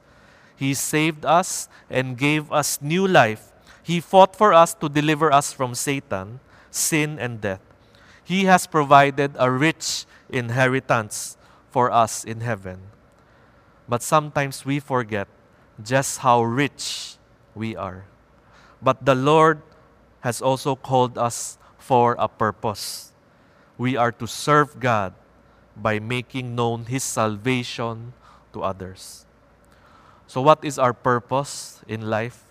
He 0.54 0.74
saved 0.74 1.24
us 1.24 1.68
and 1.88 2.16
gave 2.16 2.52
us 2.52 2.80
new 2.82 3.06
life. 3.06 3.52
He 3.82 4.00
fought 4.00 4.36
for 4.36 4.52
us 4.52 4.74
to 4.74 4.88
deliver 4.88 5.32
us 5.32 5.52
from 5.52 5.74
Satan, 5.74 6.40
sin, 6.72 7.20
and 7.20 7.40
death. 7.40 7.60
He 8.24 8.44
has 8.46 8.66
provided 8.66 9.36
a 9.38 9.50
rich 9.50 10.06
inheritance 10.28 11.36
for 11.70 11.92
us 11.92 12.24
in 12.24 12.40
heaven. 12.40 12.80
But 13.88 14.02
sometimes 14.02 14.64
we 14.64 14.80
forget 14.80 15.28
just 15.82 16.18
how 16.18 16.42
rich 16.42 17.16
we 17.54 17.76
are. 17.76 18.04
But 18.80 19.04
the 19.04 19.14
Lord 19.14 19.60
has 20.20 20.40
also 20.40 20.74
called 20.74 21.18
us 21.18 21.58
for 21.78 22.16
a 22.18 22.26
purpose. 22.26 23.12
We 23.76 23.96
are 23.96 24.12
to 24.12 24.26
serve 24.26 24.80
God 24.80 25.14
by 25.76 25.98
making 25.98 26.54
known 26.54 26.86
His 26.86 27.04
salvation 27.04 28.12
to 28.52 28.62
others. 28.62 29.26
So, 30.26 30.40
what 30.40 30.64
is 30.64 30.78
our 30.78 30.92
purpose 30.92 31.80
in 31.88 32.08
life? 32.08 32.44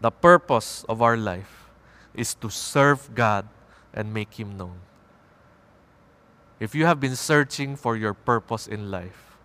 The 0.00 0.10
purpose 0.10 0.84
of 0.88 1.02
our 1.02 1.16
life 1.16 1.67
is 2.18 2.34
to 2.34 2.50
serve 2.50 3.14
God 3.14 3.46
and 3.94 4.12
make 4.12 4.34
Him 4.34 4.58
known. 4.58 4.82
If 6.58 6.74
you 6.74 6.86
have 6.86 6.98
been 6.98 7.14
searching 7.14 7.76
for 7.76 7.96
your 7.96 8.12
purpose 8.12 8.66
in 8.66 8.90
life, 8.90 9.36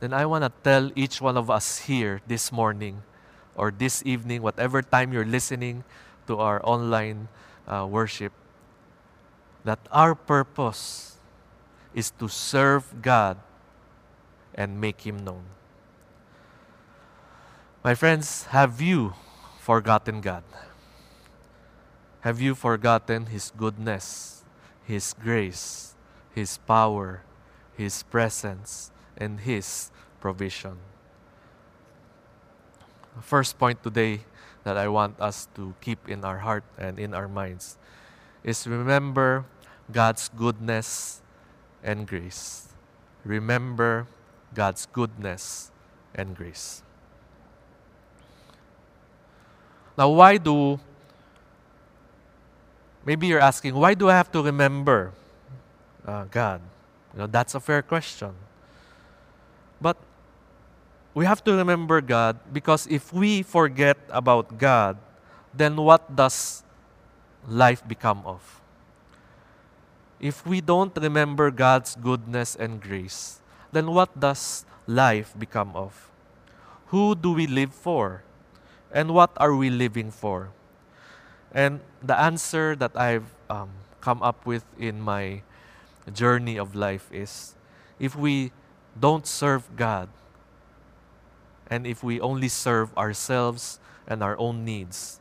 then 0.00 0.12
I 0.12 0.26
want 0.26 0.44
to 0.44 0.52
tell 0.62 0.90
each 0.94 1.20
one 1.20 1.36
of 1.36 1.48
us 1.48 1.88
here 1.88 2.20
this 2.26 2.52
morning 2.52 3.02
or 3.56 3.70
this 3.70 4.02
evening, 4.04 4.42
whatever 4.42 4.82
time 4.82 5.12
you're 5.12 5.24
listening 5.24 5.84
to 6.26 6.38
our 6.38 6.60
online 6.64 7.28
uh, 7.66 7.86
worship, 7.88 8.32
that 9.64 9.78
our 9.90 10.14
purpose 10.14 11.16
is 11.94 12.10
to 12.18 12.28
serve 12.28 13.00
God 13.00 13.38
and 14.54 14.80
make 14.80 15.00
Him 15.06 15.24
known. 15.24 15.44
My 17.82 17.94
friends, 17.94 18.44
have 18.52 18.80
you 18.80 19.14
forgotten 19.58 20.20
God? 20.20 20.44
Have 22.22 22.40
you 22.40 22.54
forgotten 22.54 23.26
His 23.26 23.50
goodness, 23.56 24.44
His 24.86 25.12
grace, 25.12 25.94
His 26.34 26.58
power, 26.58 27.22
His 27.74 28.02
presence, 28.04 28.90
and 29.18 29.40
His 29.40 29.90
provision? 30.20 30.78
First 33.20 33.58
point 33.58 33.82
today 33.82 34.22
that 34.62 34.78
I 34.78 34.86
want 34.86 35.18
us 35.20 35.48
to 35.56 35.74
keep 35.80 36.08
in 36.08 36.24
our 36.24 36.38
heart 36.38 36.62
and 36.78 36.98
in 36.98 37.12
our 37.12 37.26
minds 37.26 37.76
is 38.44 38.66
remember 38.66 39.44
God's 39.90 40.30
goodness 40.30 41.20
and 41.82 42.06
grace. 42.06 42.68
Remember 43.24 44.06
God's 44.54 44.86
goodness 44.86 45.70
and 46.14 46.36
grace. 46.36 46.82
Now, 49.98 50.08
why 50.08 50.38
do, 50.38 50.78
maybe 53.04 53.26
you're 53.26 53.40
asking, 53.40 53.74
why 53.74 53.94
do 53.94 54.08
I 54.08 54.14
have 54.14 54.30
to 54.32 54.42
remember 54.42 55.12
uh, 56.06 56.24
God? 56.30 56.60
You 57.12 57.20
know, 57.20 57.26
that's 57.26 57.54
a 57.54 57.60
fair 57.60 57.82
question. 57.82 58.32
But 59.80 59.96
we 61.14 61.24
have 61.26 61.44
to 61.44 61.52
remember 61.54 62.00
God 62.00 62.38
because 62.52 62.86
if 62.86 63.12
we 63.12 63.42
forget 63.42 63.98
about 64.08 64.58
God, 64.58 64.96
then 65.52 65.76
what 65.76 66.16
does 66.16 66.62
life 67.46 67.86
become 67.86 68.22
of? 68.24 68.60
If 70.20 70.46
we 70.46 70.60
don't 70.60 70.96
remember 70.96 71.50
God's 71.50 71.96
goodness 71.96 72.54
and 72.54 72.80
grace, 72.80 73.40
then 73.72 73.90
what 73.90 74.18
does 74.18 74.64
life 74.86 75.34
become 75.36 75.74
of? 75.74 76.10
Who 76.86 77.14
do 77.14 77.32
we 77.32 77.46
live 77.46 77.74
for? 77.74 78.22
And 78.92 79.12
what 79.12 79.32
are 79.36 79.54
we 79.54 79.68
living 79.68 80.10
for? 80.10 80.50
And 81.52 81.80
the 82.02 82.18
answer 82.18 82.74
that 82.76 82.96
I've 82.96 83.28
um, 83.50 83.70
come 84.00 84.22
up 84.22 84.46
with 84.46 84.64
in 84.78 85.00
my 85.00 85.42
journey 86.12 86.56
of 86.56 86.74
life 86.74 87.12
is 87.12 87.54
if 88.00 88.16
we 88.16 88.52
don't 88.98 89.26
serve 89.26 89.76
God, 89.76 90.08
and 91.68 91.86
if 91.86 92.02
we 92.02 92.20
only 92.20 92.48
serve 92.48 92.96
ourselves 92.96 93.78
and 94.06 94.22
our 94.22 94.36
own 94.38 94.64
needs, 94.64 95.20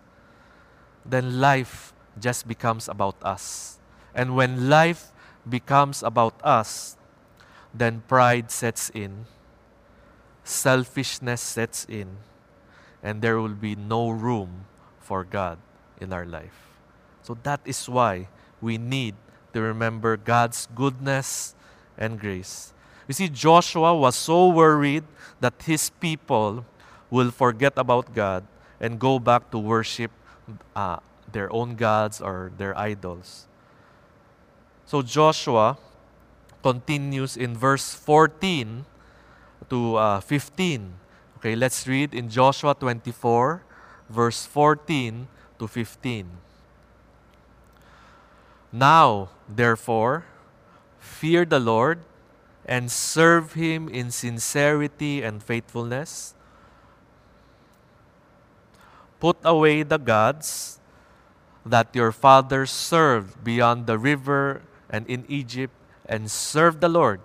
then 1.06 1.40
life 1.40 1.94
just 2.20 2.48
becomes 2.48 2.90
about 2.90 3.16
us. 3.22 3.80
And 4.16 4.36
when 4.36 4.70
life 4.70 5.12
becomes 5.48 6.04
about 6.04 6.36
us, 6.44 6.98
then 7.74 8.04
pride 8.08 8.52
sets 8.52 8.90
in, 8.90 9.26
selfishness 10.44 11.42
sets 11.42 11.86
in, 11.86 12.18
and 13.02 13.22
there 13.22 13.40
will 13.40 13.56
be 13.56 13.76
no 13.76 14.10
room 14.10 14.66
for 15.00 15.24
God 15.24 15.58
in 16.02 16.12
our 16.12 16.26
life. 16.26 16.72
So 17.24 17.38
that 17.44 17.62
is 17.66 17.88
why 17.88 18.28
we 18.60 18.78
need 18.78 19.16
to 19.54 19.62
remember 19.62 20.18
God's 20.18 20.68
goodness 20.74 21.56
and 21.98 22.20
grace. 22.20 22.74
You 23.08 23.14
see, 23.14 23.30
Joshua 23.30 23.96
was 23.96 24.16
so 24.16 24.50
worried 24.50 25.04
that 25.40 25.54
his 25.64 25.90
people 25.90 26.66
will 27.10 27.32
forget 27.32 27.74
about 27.76 28.16
God 28.16 28.46
and 28.80 29.00
go 29.00 29.20
back 29.20 29.52
to 29.52 29.60
worship 29.60 30.12
uh, 30.76 30.98
their 31.32 31.52
own 31.54 31.76
gods 31.76 32.22
or 32.22 32.52
their 32.58 32.78
idols. 32.78 33.48
So 34.86 35.02
Joshua 35.02 35.78
continues 36.64 37.38
in 37.38 37.56
verse 37.56 37.94
14 37.94 38.86
to 39.70 39.96
uh, 39.96 40.20
15. 40.20 40.94
Okay, 41.38 41.56
let's 41.56 41.88
read 41.88 42.14
in 42.14 42.30
Joshua 42.30 42.76
24, 42.76 43.64
verse 44.10 44.46
14 44.46 45.28
to 45.62 45.68
15. 45.68 46.26
Now, 48.74 49.30
therefore, 49.48 50.26
fear 50.98 51.46
the 51.46 51.60
Lord 51.60 52.00
and 52.66 52.92
serve 52.92 53.54
him 53.54 53.88
in 53.88 54.10
sincerity 54.10 55.22
and 55.22 55.44
faithfulness. 55.44 56.34
Put 59.20 59.38
away 59.46 59.84
the 59.84 60.00
gods 60.02 60.80
that 61.64 61.94
your 61.94 62.12
fathers 62.12 62.72
served 62.72 63.44
beyond 63.44 63.86
the 63.86 64.00
river 64.00 64.64
and 64.90 65.06
in 65.06 65.26
Egypt, 65.30 65.74
and 66.10 66.30
serve 66.30 66.82
the 66.82 66.90
Lord. 66.90 67.22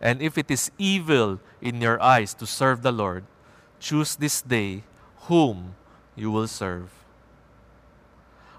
And 0.00 0.20
if 0.20 0.36
it 0.36 0.50
is 0.50 0.70
evil 0.78 1.38
in 1.62 1.80
your 1.80 2.02
eyes 2.02 2.34
to 2.34 2.46
serve 2.46 2.82
the 2.82 2.92
Lord, 2.92 3.24
choose 3.78 4.16
this 4.16 4.42
day 4.42 4.82
whom 5.30 5.77
you 6.18 6.30
will 6.30 6.46
serve. 6.46 6.90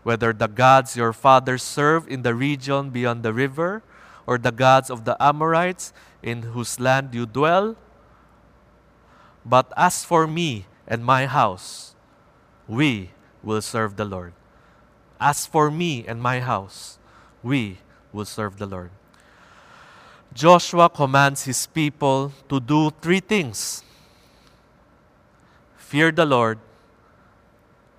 Whether 0.04 0.34
the 0.34 0.48
gods 0.48 0.96
your 0.96 1.14
fathers 1.14 1.64
served 1.64 2.10
in 2.10 2.24
the 2.24 2.34
region 2.34 2.90
beyond 2.90 3.24
the 3.24 3.34
river, 3.34 3.84
or 4.26 4.38
the 4.38 4.52
gods 4.52 4.90
of 4.90 5.06
the 5.06 5.18
Amorites 5.22 5.92
in 6.22 6.54
whose 6.54 6.80
land 6.80 7.14
you 7.14 7.26
dwell. 7.26 7.76
But 9.44 9.74
as 9.76 10.06
for 10.06 10.28
me 10.28 10.66
and 10.88 11.04
my 11.04 11.26
house, 11.26 11.96
we 12.68 13.12
will 13.42 13.62
serve 13.62 13.96
the 13.96 14.06
Lord. 14.06 14.34
As 15.20 15.46
for 15.46 15.72
me 15.72 16.06
and 16.08 16.22
my 16.22 16.40
house, 16.40 17.00
we 17.42 17.80
will 18.14 18.26
serve 18.26 18.58
the 18.58 18.68
Lord. 18.68 18.92
Joshua 20.34 20.90
commands 20.90 21.46
his 21.46 21.66
people 21.66 22.32
to 22.48 22.60
do 22.60 22.92
three 23.02 23.20
things 23.20 23.84
fear 25.90 26.12
the 26.12 26.26
Lord, 26.26 26.60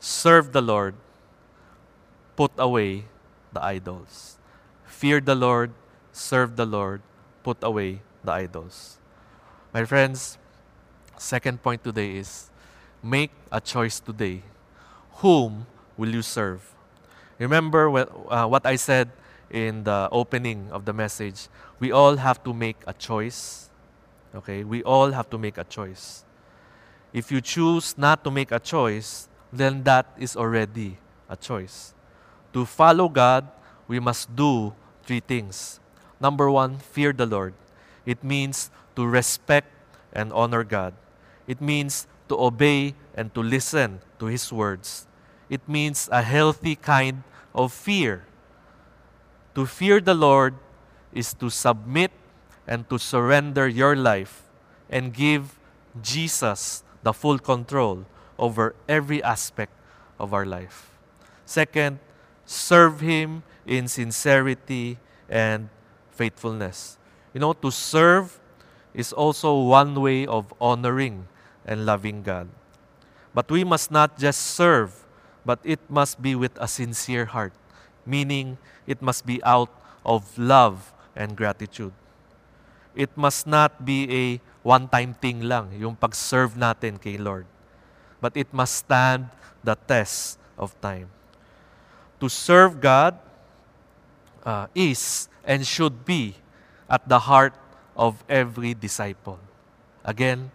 serve 0.01 0.53
the 0.53 0.63
Lord, 0.63 0.95
put 2.35 2.51
away 2.59 3.05
the 3.53 3.63
idols. 3.63 4.39
Fear 4.87 5.21
the 5.21 5.35
Lord, 5.35 5.71
serve 6.11 6.57
the 6.57 6.67
Lord, 6.67 7.03
put 7.45 7.63
away 7.63 8.01
the 8.25 8.33
idols. 8.33 8.99
My 9.73 9.85
friends, 9.85 10.39
second 11.17 11.63
point 11.63 11.85
today 11.85 12.17
is 12.17 12.51
make 13.03 13.31
a 13.53 13.61
choice 13.61 14.01
today. 14.01 14.43
Whom 15.21 15.67
will 15.97 16.09
you 16.09 16.23
serve? 16.23 16.75
Remember 17.39 17.89
what, 17.89 18.11
uh, 18.29 18.59
I 18.65 18.77
said 18.77 19.11
in 19.51 19.85
the 19.85 20.09
opening 20.11 20.69
of 20.71 20.85
the 20.85 20.93
message. 20.93 21.49
We 21.79 21.93
all 21.93 22.17
have 22.17 22.43
to 22.45 22.55
make 22.55 22.77
a 22.87 22.93
choice. 22.93 23.71
Okay? 24.35 24.65
We 24.65 24.83
all 24.83 25.11
have 25.13 25.29
to 25.31 25.39
make 25.39 25.59
a 25.59 25.65
choice. 25.65 26.25
If 27.13 27.33
you 27.33 27.41
choose 27.41 27.99
not 27.99 28.23
to 28.25 28.31
make 28.31 28.53
a 28.53 28.61
choice, 28.61 29.29
then 29.53 29.83
that 29.85 30.07
is 30.19 30.37
already 30.37 30.99
a 31.29 31.37
choice. 31.37 31.95
To 32.53 32.65
follow 32.65 33.09
God, 33.09 33.49
we 33.89 33.99
must 34.01 34.35
do 34.35 34.75
three 35.03 35.21
things. 35.21 35.81
Number 36.21 36.51
one, 36.51 36.79
fear 36.79 37.13
the 37.13 37.27
Lord. 37.27 37.55
It 38.07 38.23
means 38.23 38.71
to 38.97 39.07
respect 39.07 39.69
and 40.13 40.33
honor 40.33 40.65
God. 40.65 40.95
It 41.47 41.61
means 41.61 42.07
to 42.29 42.39
obey 42.39 42.95
and 43.15 43.35
to 43.35 43.43
listen 43.43 44.01
to 44.19 44.27
His 44.27 44.53
words. 44.53 45.07
It 45.49 45.69
means 45.69 46.09
a 46.13 46.23
healthy 46.23 46.77
kind 46.77 47.23
of 47.55 47.73
fear. 47.73 48.25
To 49.55 49.67
fear 49.67 50.01
the 50.01 50.15
Lord 50.15 50.55
is 51.13 51.35
to 51.35 51.51
submit 51.51 52.13
and 52.67 52.89
to 52.89 52.99
surrender 52.99 53.67
your 53.67 53.97
life 53.97 54.43
and 54.89 55.13
give 55.13 55.59
Jesus 56.01 56.85
the 57.03 57.13
full 57.13 57.39
control 57.39 58.07
over 58.41 58.75
every 58.89 59.23
aspect 59.23 59.77
of 60.19 60.33
our 60.33 60.49
life. 60.49 60.97
Second, 61.45 62.01
serve 62.49 63.05
Him 63.05 63.45
in 63.69 63.87
sincerity 63.87 64.99
and 65.29 65.69
faithfulness. 66.11 66.97
You 67.37 67.41
know, 67.41 67.53
to 67.53 67.71
serve 67.71 68.41
is 68.97 69.13
also 69.13 69.55
one 69.55 69.95
way 70.01 70.27
of 70.27 70.53
honoring 70.61 71.29
and 71.65 71.87
loving 71.87 72.23
God. 72.23 72.49
But 73.35 73.51
we 73.51 73.63
must 73.63 73.93
not 73.93 74.19
just 74.19 74.59
serve, 74.59 75.07
but 75.45 75.61
it 75.63 75.79
must 75.89 76.21
be 76.21 76.35
with 76.35 76.57
a 76.59 76.67
sincere 76.67 77.27
heart, 77.27 77.53
meaning 78.05 78.59
it 78.87 79.01
must 79.01 79.25
be 79.25 79.39
out 79.45 79.71
of 80.05 80.37
love 80.37 80.93
and 81.15 81.37
gratitude. 81.37 81.93
It 82.97 83.15
must 83.15 83.47
not 83.47 83.85
be 83.85 84.11
a 84.11 84.41
one-time 84.67 85.15
thing 85.15 85.43
lang, 85.47 85.71
yung 85.79 85.95
pag-serve 85.95 86.59
natin 86.59 86.99
kay 86.99 87.17
Lord. 87.17 87.47
But 88.21 88.37
it 88.37 88.53
must 88.53 88.77
stand 88.87 89.29
the 89.65 89.75
test 89.75 90.39
of 90.59 90.79
time. 90.81 91.09
To 92.21 92.29
serve 92.29 92.81
God 92.81 93.19
uh, 94.45 94.67
is 94.75 95.29
and 95.45 95.67
should 95.67 96.05
be 96.05 96.37
at 96.89 97.09
the 97.09 97.19
heart 97.19 97.55
of 97.97 98.23
every 98.29 98.75
disciple. 98.75 99.39
Again, 100.05 100.51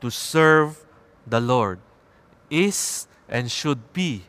to 0.00 0.10
serve 0.10 0.84
the 1.26 1.40
Lord 1.40 1.80
is 2.50 3.06
and 3.28 3.50
should 3.50 3.92
be 3.92 4.22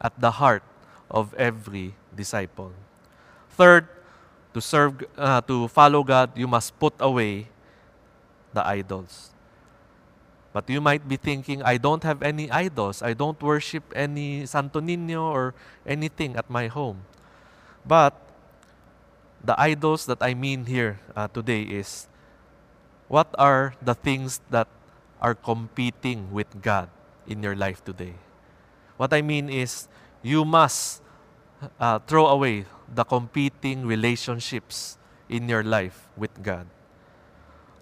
at 0.00 0.18
the 0.18 0.30
heart 0.30 0.62
of 1.10 1.34
every 1.34 1.94
disciple. 2.14 2.72
Third, 3.50 3.88
to 4.54 4.60
serve 4.60 5.04
uh, 5.16 5.40
to 5.42 5.68
follow 5.68 6.02
God, 6.02 6.36
you 6.36 6.46
must 6.46 6.78
put 6.78 6.94
away 6.98 7.48
the 8.52 8.66
idols. 8.66 9.29
But 10.52 10.68
you 10.68 10.80
might 10.80 11.06
be 11.06 11.16
thinking, 11.16 11.62
I 11.62 11.78
don't 11.78 12.02
have 12.02 12.22
any 12.22 12.50
idols. 12.50 13.02
I 13.02 13.14
don't 13.14 13.40
worship 13.40 13.84
any 13.94 14.46
Santo 14.46 14.80
Niño 14.80 15.22
or 15.22 15.54
anything 15.86 16.34
at 16.34 16.50
my 16.50 16.66
home. 16.66 17.06
But 17.86 18.18
the 19.44 19.58
idols 19.60 20.06
that 20.06 20.18
I 20.20 20.34
mean 20.34 20.66
here 20.66 20.98
uh, 21.14 21.28
today 21.28 21.62
is 21.62 22.08
what 23.08 23.28
are 23.38 23.74
the 23.80 23.94
things 23.94 24.40
that 24.50 24.68
are 25.20 25.34
competing 25.34 26.32
with 26.32 26.62
God 26.62 26.88
in 27.26 27.42
your 27.42 27.54
life 27.54 27.84
today. 27.84 28.14
What 28.96 29.12
I 29.14 29.22
mean 29.22 29.48
is, 29.48 29.88
you 30.22 30.44
must 30.44 31.00
uh, 31.78 31.98
throw 32.00 32.26
away 32.26 32.66
the 32.92 33.04
competing 33.04 33.86
relationships 33.86 34.98
in 35.28 35.48
your 35.48 35.62
life 35.62 36.08
with 36.16 36.42
God. 36.42 36.66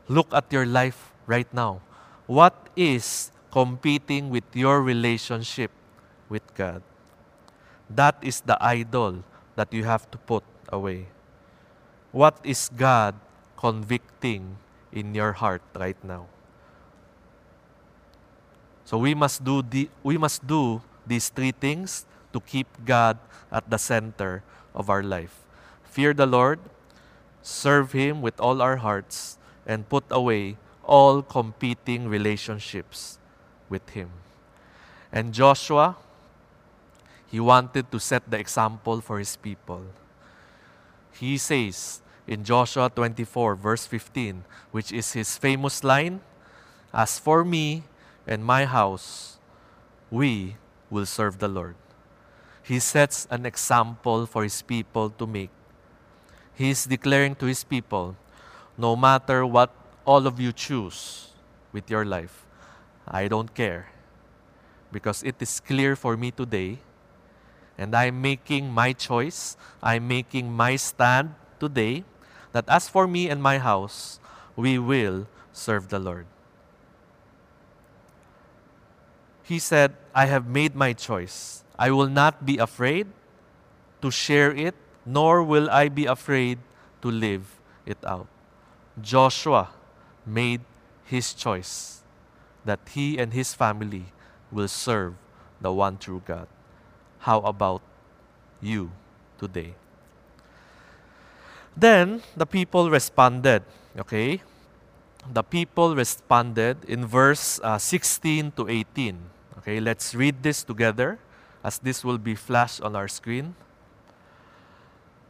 Look 0.07 0.33
at 0.33 0.53
your 0.53 0.67
life 0.67 1.13
right 1.27 1.49
now. 1.53 1.81
What 2.29 2.69
is 2.77 3.33
competing 3.51 4.29
with 4.29 4.45
your 4.53 4.85
relationship 4.85 5.73
with 6.29 6.45
God? 6.53 6.85
That 7.89 8.21
is 8.21 8.45
the 8.45 8.61
idol 8.61 9.25
that 9.57 9.73
you 9.73 9.89
have 9.89 10.05
to 10.13 10.19
put 10.19 10.45
away. 10.69 11.09
What 12.13 12.37
is 12.45 12.69
God 12.77 13.17
convicting 13.57 14.61
in 14.93 15.15
your 15.15 15.33
heart 15.41 15.65
right 15.73 15.97
now? 16.05 16.29
So 18.85 18.99
we 18.99 19.15
must 19.17 19.43
do 19.43 19.63
the, 19.63 19.89
we 20.05 20.19
must 20.21 20.47
do 20.47 20.83
these 21.07 21.31
three 21.31 21.53
things 21.53 22.05
to 22.35 22.41
keep 22.41 22.69
God 22.85 23.17
at 23.51 23.71
the 23.71 23.79
center 23.79 24.45
of 24.75 24.91
our 24.91 25.03
life. 25.03 25.49
Fear 25.85 26.13
the 26.13 26.27
Lord, 26.27 26.61
serve 27.41 27.93
him 27.93 28.21
with 28.21 28.39
all 28.39 28.61
our 28.61 28.77
hearts, 28.77 29.39
and 29.65 29.89
put 29.89 30.05
away 30.11 30.59
all 30.89 31.21
competing 31.21 32.09
relationships 32.09 33.19
with 33.69 33.85
him. 33.91 34.09
And 35.13 35.33
Joshua, 35.33 35.97
he 37.31 37.39
wanted 37.39 37.93
to 37.93 38.01
set 38.01 38.29
the 38.31 38.41
example 38.41 39.01
for 39.01 39.19
his 39.19 39.37
people. 39.37 39.85
He 41.13 41.37
says 41.37 42.01
in 42.27 42.43
Joshua 42.43 42.91
24, 42.91 43.55
verse 43.55 43.87
15, 43.87 44.45
which 44.71 44.91
is 44.91 45.13
his 45.13 45.37
famous 45.37 45.85
line 45.85 46.21
As 46.93 47.19
for 47.19 47.45
me 47.45 47.85
and 48.27 48.45
my 48.45 48.65
house, 48.65 49.37
we 50.11 50.57
will 50.89 51.05
serve 51.05 51.39
the 51.39 51.49
Lord. 51.49 51.77
He 52.63 52.79
sets 52.79 53.27
an 53.31 53.45
example 53.45 54.25
for 54.25 54.43
his 54.43 54.63
people 54.63 55.11
to 55.11 55.27
make. 55.27 55.51
He 56.55 56.71
is 56.71 56.85
declaring 56.85 57.35
to 57.37 57.47
his 57.47 57.63
people, 57.63 58.17
no 58.77 58.97
matter 58.97 59.45
what 59.45 59.71
all 60.09 60.27
of 60.27 60.41
you 60.41 60.53
choose 60.57 61.37
with 61.71 61.91
your 61.91 62.07
life, 62.07 62.47
I 63.07 63.29
don't 63.29 63.53
care. 63.53 63.93
Because 64.91 65.23
it 65.23 65.37
is 65.39 65.61
clear 65.61 65.95
for 65.95 66.17
me 66.17 66.31
today, 66.31 66.79
and 67.77 67.95
I'm 67.95 68.23
making 68.23 68.73
my 68.73 68.95
choice, 68.95 69.55
I'm 69.83 70.09
making 70.09 70.51
my 70.51 70.77
stand 70.77 71.35
today, 71.61 72.05
that 72.53 72.65
as 72.69 72.89
for 72.89 73.07
me 73.07 73.29
and 73.29 73.43
my 73.43 73.59
house, 73.59 74.19
we 74.57 74.79
will 74.79 75.29
serve 75.53 75.91
the 75.91 75.99
Lord. 75.99 76.25
He 79.43 79.59
said, 79.59 79.93
I 80.15 80.25
have 80.25 80.49
made 80.49 80.75
my 80.75 80.95
choice. 80.95 81.65
I 81.79 81.91
will 81.91 82.09
not 82.09 82.47
be 82.47 82.57
afraid 82.57 83.09
to 84.01 84.11
share 84.11 84.53
it, 84.57 84.75
nor 85.05 85.43
will 85.43 85.69
I 85.69 85.91
be 85.91 86.07
afraid 86.07 86.59
to 87.03 87.11
live 87.11 87.61
it 87.85 87.99
out. 88.07 88.27
Joshua 89.01 89.69
made 90.29 90.61
his 91.05 91.33
choice 91.33 92.03
that 92.65 92.81
he 92.93 93.19
and 93.19 93.33
his 93.33 93.55
family 93.55 94.13
will 94.53 94.69
serve 94.69 95.15
the 95.61 95.73
one 95.73 95.97
true 95.97 96.23
God. 96.25 96.47
How 97.21 97.41
about 97.41 97.83
you 98.61 98.93
today? 99.39 99.75
Then 101.77 102.23
the 102.37 102.47
people 102.47 102.91
responded, 102.91 103.63
okay? 103.99 104.43
The 105.33 105.43
people 105.43 105.95
responded 105.95 106.85
in 106.85 107.07
verse 107.07 107.61
uh, 107.63 107.79
16 107.79 108.53
to 108.53 108.69
18. 108.69 109.19
Okay, 109.59 109.81
let's 109.81 110.15
read 110.15 110.43
this 110.43 110.63
together 110.65 111.19
as 111.63 111.79
this 111.79 112.05
will 112.05 112.19
be 112.19 112.35
flashed 112.35 112.81
on 112.83 112.97
our 112.97 113.09
screen. 113.09 113.55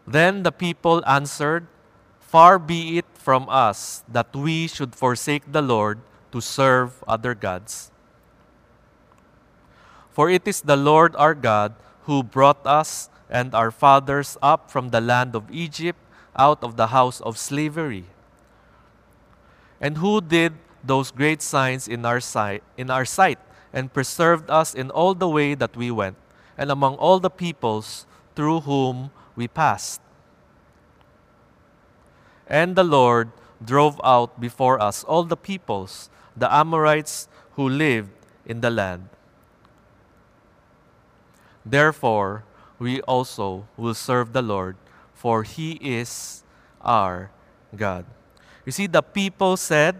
Then 0.06 0.42
the 0.42 0.52
people 0.52 1.02
answered, 1.06 1.66
Far 2.20 2.58
be 2.58 2.98
it 2.98 3.07
from 3.28 3.44
us 3.52 4.02
that 4.08 4.32
we 4.32 4.66
should 4.66 4.96
forsake 4.96 5.44
the 5.52 5.60
Lord 5.60 6.00
to 6.32 6.40
serve 6.40 7.04
other 7.04 7.34
gods. 7.34 7.92
For 10.08 10.30
it 10.30 10.48
is 10.48 10.62
the 10.62 10.80
Lord 10.80 11.12
our 11.14 11.34
God 11.34 11.76
who 12.08 12.22
brought 12.22 12.64
us 12.64 13.10
and 13.28 13.54
our 13.54 13.70
fathers 13.70 14.38
up 14.40 14.70
from 14.70 14.96
the 14.96 15.02
land 15.02 15.36
of 15.36 15.44
Egypt 15.52 16.00
out 16.40 16.64
of 16.64 16.80
the 16.80 16.86
house 16.86 17.20
of 17.20 17.36
slavery. 17.36 18.08
And 19.78 19.98
who 19.98 20.22
did 20.22 20.54
those 20.82 21.10
great 21.10 21.42
signs 21.42 21.86
in 21.86 22.06
our 22.06 22.20
sight, 22.20 22.62
in 22.78 22.88
our 22.88 23.04
sight 23.04 23.36
and 23.74 23.92
preserved 23.92 24.48
us 24.48 24.72
in 24.72 24.88
all 24.88 25.12
the 25.12 25.28
way 25.28 25.52
that 25.52 25.76
we 25.76 25.90
went, 25.90 26.16
and 26.56 26.70
among 26.70 26.96
all 26.96 27.20
the 27.20 27.28
peoples 27.28 28.06
through 28.34 28.60
whom 28.64 29.10
we 29.36 29.46
passed. 29.46 30.00
And 32.48 32.74
the 32.74 32.84
Lord 32.84 33.30
drove 33.62 34.00
out 34.02 34.40
before 34.40 34.80
us 34.80 35.04
all 35.04 35.24
the 35.24 35.36
peoples, 35.36 36.08
the 36.36 36.52
Amorites 36.52 37.28
who 37.52 37.68
lived 37.68 38.10
in 38.46 38.60
the 38.60 38.70
land. 38.70 39.08
Therefore, 41.64 42.44
we 42.78 43.02
also 43.02 43.68
will 43.76 43.94
serve 43.94 44.32
the 44.32 44.40
Lord, 44.40 44.76
for 45.12 45.42
he 45.42 45.72
is 45.82 46.42
our 46.80 47.30
God. 47.76 48.06
You 48.64 48.72
see, 48.72 48.86
the 48.86 49.02
people 49.02 49.56
said, 49.56 49.96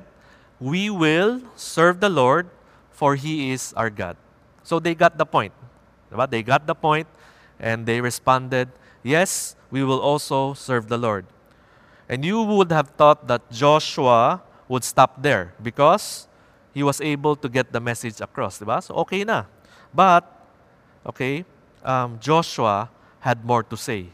We 0.61 0.89
will 0.89 1.43
serve 1.57 2.01
the 2.01 2.09
Lord, 2.09 2.49
for 2.91 3.17
he 3.17 3.51
is 3.51 3.75
our 3.77 3.91
God. 3.91 4.17
So 4.63 4.79
they 4.79 4.95
got 4.95 5.19
the 5.19 5.27
point. 5.27 5.53
They 6.31 6.43
got 6.43 6.67
the 6.67 6.75
point 6.75 7.09
and 7.59 7.85
they 7.85 8.01
responded, 8.01 8.69
Yes, 9.03 9.57
we 9.71 9.85
will 9.85 10.01
also 10.01 10.55
serve 10.55 10.89
the 10.89 10.99
Lord. 10.99 11.27
And 12.09 12.25
you 12.25 12.43
would 12.43 12.73
have 12.73 12.89
thought 12.97 13.29
that 13.29 13.51
Joshua 13.51 14.43
would 14.67 14.85
stop 14.85 15.23
there 15.23 15.53
because 15.63 16.27
he 16.73 16.83
was 16.83 17.01
able 17.01 17.37
to 17.37 17.49
get 17.49 17.73
the 17.73 17.81
message 17.81 18.21
across. 18.21 18.59
Diba? 18.59 18.83
So 18.83 18.95
okay 18.97 19.25
na. 19.25 19.45
But, 19.93 20.25
okay, 21.05 21.45
um, 21.85 22.19
Joshua 22.21 22.91
had 23.21 23.45
more 23.45 23.63
to 23.63 23.77
say. 23.77 24.09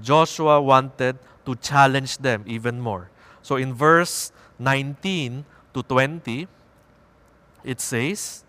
Joshua 0.00 0.60
wanted 0.60 1.18
to 1.46 1.54
challenge 1.56 2.18
them 2.18 2.44
even 2.46 2.80
more. 2.80 3.10
So 3.42 3.56
in 3.56 3.74
verse 3.74 4.32
19 4.58 5.44
to 5.74 5.82
20, 5.82 6.48
it 7.64 7.80
says, 7.80 8.44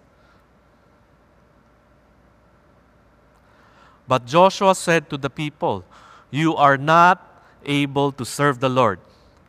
But 4.08 4.25
Joshua 4.25 4.73
said 4.73 5.10
to 5.12 5.17
the 5.17 5.30
people, 5.30 5.86
You 6.32 6.56
are 6.56 6.78
not 6.78 7.29
able 7.65 8.12
to 8.13 8.26
serve 8.26 8.60
the 8.60 8.69
Lord. 8.69 9.00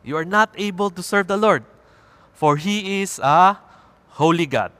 You 0.03 0.17
are 0.17 0.25
not 0.25 0.53
able 0.57 0.89
to 0.89 1.03
serve 1.03 1.27
the 1.27 1.37
Lord, 1.37 1.63
for 2.33 2.57
He 2.57 3.01
is 3.01 3.19
a 3.19 3.57
holy 4.09 4.45
God. 4.45 4.71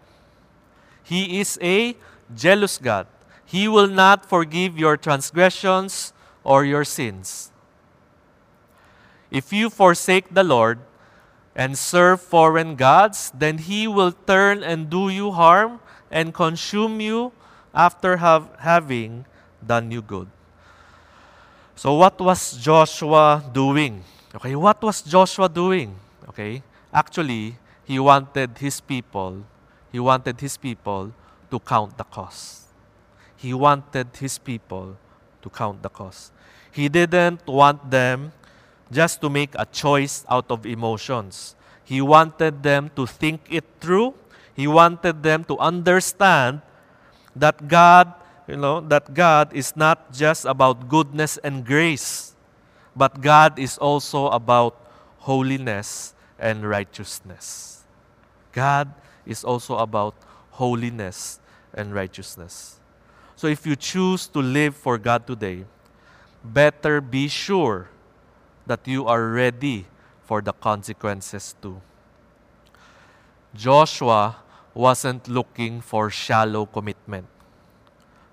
He 1.04 1.39
is 1.39 1.60
a 1.62 1.96
jealous 2.36 2.78
God. 2.78 3.08
He 3.46 3.67
will 3.67 3.88
not 3.88 4.26
forgive 4.26 4.78
your 4.78 4.98
transgressions 4.98 6.13
or 6.44 6.63
your 6.63 6.86
sins. 6.86 7.52
If 9.30 9.54
you 9.54 9.70
forsake 9.70 10.34
the 10.34 10.44
Lord, 10.44 10.80
and 11.56 11.78
serve 11.78 12.22
foreign 12.22 12.76
gods, 12.76 13.32
then 13.36 13.58
he 13.58 13.88
will 13.88 14.12
turn 14.12 14.63
and 14.63 14.89
do 14.89 15.10
you 15.10 15.32
harm 15.32 15.80
and 16.10 16.34
consume 16.34 17.02
you 17.02 17.32
after 17.74 18.17
have, 18.17 18.50
having 18.60 19.26
done 19.65 19.91
you 19.91 20.02
good. 20.02 20.28
So, 21.82 21.96
what 21.96 22.22
was 22.22 22.62
Joshua 22.62 23.41
doing? 23.52 24.04
Okay, 24.36 24.54
what 24.54 24.80
was 24.84 25.02
Joshua 25.02 25.50
doing? 25.50 25.98
Okay, 26.30 26.62
actually, 26.94 27.58
he 27.86 27.98
wanted 27.98 28.56
his 28.60 28.80
people, 28.80 29.41
he 29.91 29.98
wanted 29.98 30.39
his 30.39 30.58
people 30.58 31.12
to 31.50 31.58
count 31.58 31.98
the 31.98 32.04
cost. 32.04 32.70
He 33.36 33.56
wanted 33.56 34.13
his 34.13 34.38
people 34.38 34.96
to 35.41 35.50
count 35.50 35.82
the 35.82 35.89
cost. 35.89 36.32
He 36.70 36.88
didn't 36.88 37.48
want 37.48 37.89
them 37.89 38.32
just 38.91 39.20
to 39.22 39.28
make 39.28 39.50
a 39.58 39.65
choice 39.65 40.24
out 40.30 40.52
of 40.52 40.67
emotions. 40.67 41.56
He 41.84 42.00
wanted 42.00 42.62
them 42.62 42.91
to 42.96 43.08
think 43.08 43.41
it 43.50 43.65
through. 43.82 44.13
He 44.54 44.67
wanted 44.67 45.24
them 45.24 45.46
to 45.46 45.58
understand 45.58 46.62
that 47.36 47.67
God, 47.67 48.13
you 48.47 48.58
know, 48.58 48.82
that 48.82 49.13
God 49.13 49.54
is 49.54 49.75
not 49.75 50.12
just 50.13 50.45
about 50.45 50.89
goodness 50.89 51.38
and 51.38 51.65
grace, 51.65 52.36
but 52.95 53.21
God 53.21 53.58
is 53.58 53.77
also 53.77 54.27
about 54.27 54.75
holiness 55.19 56.13
and 56.39 56.67
righteousness. 56.67 57.84
God 58.51 58.93
is 59.25 59.43
also 59.43 59.77
about 59.77 60.15
holiness 60.51 61.39
and 61.73 61.93
righteousness. 61.93 62.80
So 63.36 63.47
if 63.47 63.65
you 63.65 63.75
choose 63.75 64.27
to 64.27 64.39
live 64.39 64.75
for 64.75 64.97
God 64.97 65.25
today, 65.25 65.65
better 66.43 67.01
be 67.01 67.27
sure 67.27 67.89
that 68.67 68.88
you 68.88 69.08
are 69.08 69.27
ready 69.27 69.86
for 70.23 70.41
the 70.41 70.54
consequences 70.54 71.56
too. 71.62 71.82
Joshua 73.54 74.38
wasn't 74.73 75.27
looking 75.27 75.82
for 75.82 76.10
shallow 76.10 76.65
commitment. 76.65 77.27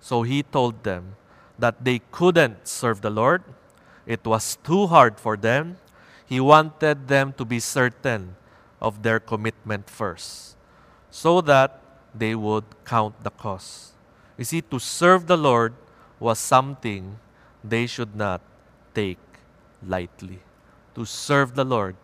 So 0.00 0.22
he 0.22 0.42
told 0.42 0.84
them 0.84 1.16
that 1.58 1.84
they 1.84 2.00
couldn't 2.10 2.66
serve 2.68 3.00
the 3.00 3.10
Lord. 3.10 3.42
It 4.06 4.24
was 4.24 4.56
too 4.62 4.86
hard 4.86 5.18
for 5.18 5.36
them. 5.36 5.78
He 6.26 6.40
wanted 6.40 7.08
them 7.08 7.32
to 7.34 7.44
be 7.44 7.60
certain 7.60 8.36
of 8.80 9.02
their 9.02 9.18
commitment 9.18 9.90
first 9.90 10.56
so 11.10 11.40
that 11.40 11.80
they 12.14 12.34
would 12.34 12.64
count 12.84 13.22
the 13.24 13.30
cost. 13.30 13.92
You 14.36 14.44
see, 14.44 14.60
to 14.62 14.78
serve 14.78 15.26
the 15.26 15.36
Lord 15.36 15.74
was 16.20 16.38
something 16.38 17.18
they 17.64 17.86
should 17.86 18.14
not 18.14 18.40
take 18.94 19.18
lightly. 19.84 20.40
To 20.94 21.04
serve 21.04 21.54
the 21.54 21.64
Lord 21.64 21.96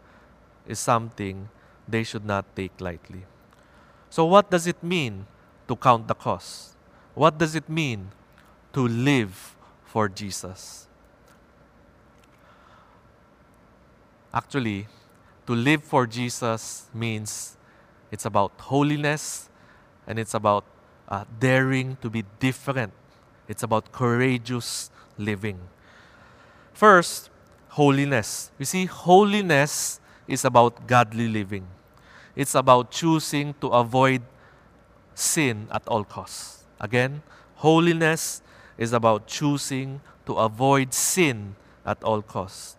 is 0.66 0.78
something 0.78 1.48
they 1.86 2.02
should 2.02 2.24
not 2.24 2.44
take 2.56 2.80
lightly. 2.80 3.24
So, 4.10 4.24
what 4.24 4.50
does 4.50 4.66
it 4.66 4.82
mean 4.82 5.26
to 5.68 5.76
count 5.76 6.08
the 6.08 6.14
cost? 6.14 6.73
What 7.14 7.38
does 7.38 7.54
it 7.54 7.68
mean 7.68 8.10
to 8.72 8.86
live 8.88 9.56
for 9.84 10.08
Jesus? 10.08 10.88
Actually, 14.32 14.88
to 15.46 15.54
live 15.54 15.84
for 15.84 16.06
Jesus 16.06 16.88
means 16.92 17.56
it's 18.10 18.24
about 18.24 18.52
holiness 18.58 19.48
and 20.06 20.18
it's 20.18 20.34
about 20.34 20.64
uh, 21.08 21.24
daring 21.38 21.96
to 22.02 22.10
be 22.10 22.24
different. 22.40 22.92
It's 23.46 23.62
about 23.62 23.92
courageous 23.92 24.90
living. 25.16 25.60
First, 26.72 27.30
holiness. 27.68 28.50
You 28.58 28.64
see, 28.64 28.86
holiness 28.86 30.00
is 30.26 30.44
about 30.44 30.86
godly 30.88 31.28
living. 31.28 31.66
It's 32.34 32.56
about 32.56 32.90
choosing 32.90 33.54
to 33.60 33.68
avoid 33.68 34.22
sin 35.14 35.68
at 35.70 35.86
all 35.86 36.02
costs. 36.02 36.63
Again, 36.80 37.22
holiness 37.56 38.42
is 38.76 38.92
about 38.92 39.26
choosing 39.26 40.00
to 40.26 40.34
avoid 40.34 40.92
sin 40.92 41.54
at 41.84 42.02
all 42.02 42.22
costs. 42.22 42.76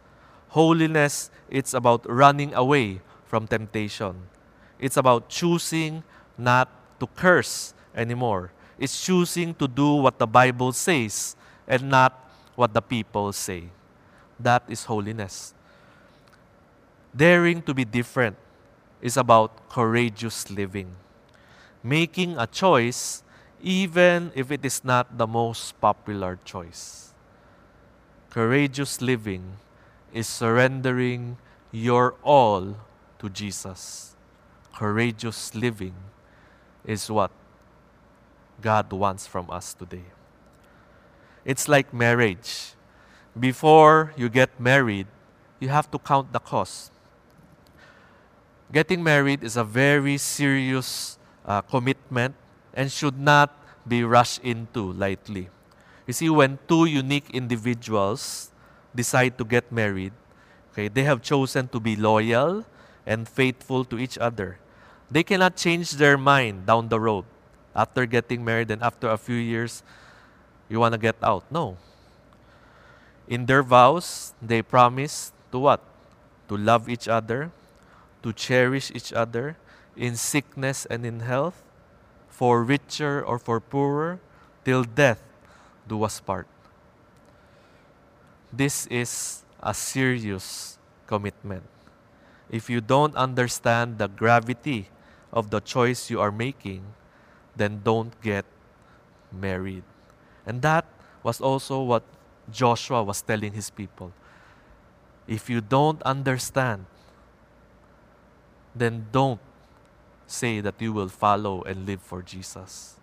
Holiness, 0.50 1.30
it's 1.50 1.74
about 1.74 2.06
running 2.10 2.54
away 2.54 3.02
from 3.26 3.48
temptation. 3.48 4.28
It's 4.80 4.98
about 4.98 5.30
choosing 5.30 6.04
not 6.38 6.70
to 7.00 7.08
curse 7.08 7.74
anymore. 7.96 8.52
It's 8.78 9.04
choosing 9.04 9.54
to 9.56 9.68
do 9.68 9.96
what 9.96 10.20
the 10.20 10.28
Bible 10.28 10.72
says 10.74 11.36
and 11.68 11.90
not 11.90 12.30
what 12.56 12.74
the 12.74 12.82
people 12.82 13.32
say. 13.32 13.70
That 14.40 14.64
is 14.68 14.86
holiness. 14.86 15.54
Daring 17.16 17.62
to 17.64 17.74
be 17.74 17.86
different 17.86 18.36
is 19.02 19.16
about 19.16 19.70
courageous 19.70 20.50
living. 20.50 20.92
Making 21.84 22.38
a 22.38 22.48
choice 22.48 23.24
even 23.66 24.32
if 24.36 24.52
it 24.52 24.64
is 24.64 24.86
not 24.86 25.18
the 25.18 25.26
most 25.26 25.74
popular 25.82 26.38
choice. 26.46 27.16
Courageous 28.30 29.02
living 29.02 29.58
is 30.14 30.28
surrendering 30.28 31.36
your 31.72 32.14
all 32.22 32.78
to 33.18 33.28
Jesus. 33.28 34.16
Courageous 34.72 35.56
living 35.56 35.96
is 36.86 37.10
what 37.10 37.32
God 38.62 38.94
wants 38.94 39.26
from 39.26 39.50
us 39.50 39.74
today. 39.74 40.14
It's 41.44 41.68
like 41.68 41.92
marriage. 41.92 42.78
Before 43.38 44.14
you 44.16 44.30
get 44.30 44.60
married, 44.60 45.08
you 45.60 45.70
have 45.70 45.90
to 45.90 45.98
count 45.98 46.32
the 46.32 46.40
cost. 46.40 46.92
Getting 48.72 49.04
married 49.04 49.44
is 49.44 49.58
a 49.58 49.64
very 49.64 50.18
serious 50.18 51.18
uh, 51.46 51.62
commitment 51.62 52.36
and 52.76 52.92
should 52.92 53.18
not 53.18 53.56
be 53.88 54.04
rushed 54.04 54.44
into 54.44 54.92
lightly. 54.94 55.50
You 56.06 56.14
see, 56.14 56.30
when 56.30 56.60
two 56.68 56.86
unique 56.86 57.30
individuals 57.32 58.52
decide 58.94 59.38
to 59.38 59.46
get 59.46 59.72
married, 59.72 60.14
okay, 60.72 60.88
they 60.88 61.04
have 61.04 61.22
chosen 61.22 61.68
to 61.70 61.80
be 61.80 61.96
loyal 61.96 62.66
and 63.06 63.28
faithful 63.28 63.86
to 63.86 63.98
each 63.98 64.18
other. 64.18 64.60
They 65.10 65.24
cannot 65.24 65.56
change 65.56 65.92
their 65.92 66.18
mind 66.18 66.66
down 66.66 66.90
the 66.90 67.00
road 67.00 67.26
after 67.76 68.06
getting 68.06 68.44
married 68.44 68.72
and 68.72 68.82
after 68.82 69.10
a 69.10 69.18
few 69.18 69.36
years, 69.36 69.84
you 70.70 70.80
want 70.80 70.94
to 70.94 70.98
get 70.98 71.16
out. 71.22 71.44
No. 71.52 71.78
In 73.28 73.46
their 73.46 73.62
vows, 73.62 74.34
they 74.42 74.62
promise 74.62 75.34
to 75.52 75.60
what? 75.60 75.82
To 76.48 76.58
love 76.58 76.88
each 76.88 77.08
other, 77.08 77.52
to 78.24 78.32
cherish 78.32 78.92
each 78.96 79.12
other 79.12 79.58
in 79.98 80.16
sickness 80.16 80.86
and 80.86 81.06
in 81.06 81.20
health, 81.20 81.62
for 82.36 82.68
richer 82.68 83.24
or 83.24 83.40
for 83.40 83.62
poorer, 83.62 84.20
till 84.66 84.84
death 84.84 85.24
do 85.88 86.04
us 86.04 86.20
part. 86.20 86.48
This 88.52 88.88
is 88.88 89.44
a 89.64 89.74
serious 89.74 90.78
commitment. 91.08 91.64
If 92.52 92.70
you 92.70 92.82
don't 92.82 93.16
understand 93.16 94.00
the 94.00 94.08
gravity 94.08 94.90
of 95.32 95.50
the 95.50 95.62
choice 95.62 96.10
you 96.10 96.20
are 96.20 96.32
making, 96.32 96.84
then 97.56 97.80
don't 97.86 98.12
get 98.22 98.44
married. 99.32 99.84
And 100.46 100.62
that 100.62 100.84
was 101.24 101.40
also 101.40 101.82
what 101.84 102.04
Joshua 102.52 103.02
was 103.02 103.22
telling 103.22 103.54
his 103.54 103.70
people. 103.70 104.12
If 105.26 105.50
you 105.50 105.62
don't 105.62 106.04
understand, 106.04 106.86
then 108.76 109.08
don't 109.14 109.40
say 110.28 110.60
that 110.62 110.76
you 110.80 110.94
will 110.94 111.10
follow 111.10 111.62
and 111.64 111.86
live 111.86 112.02
for 112.02 112.22
Jesus. 112.22 112.96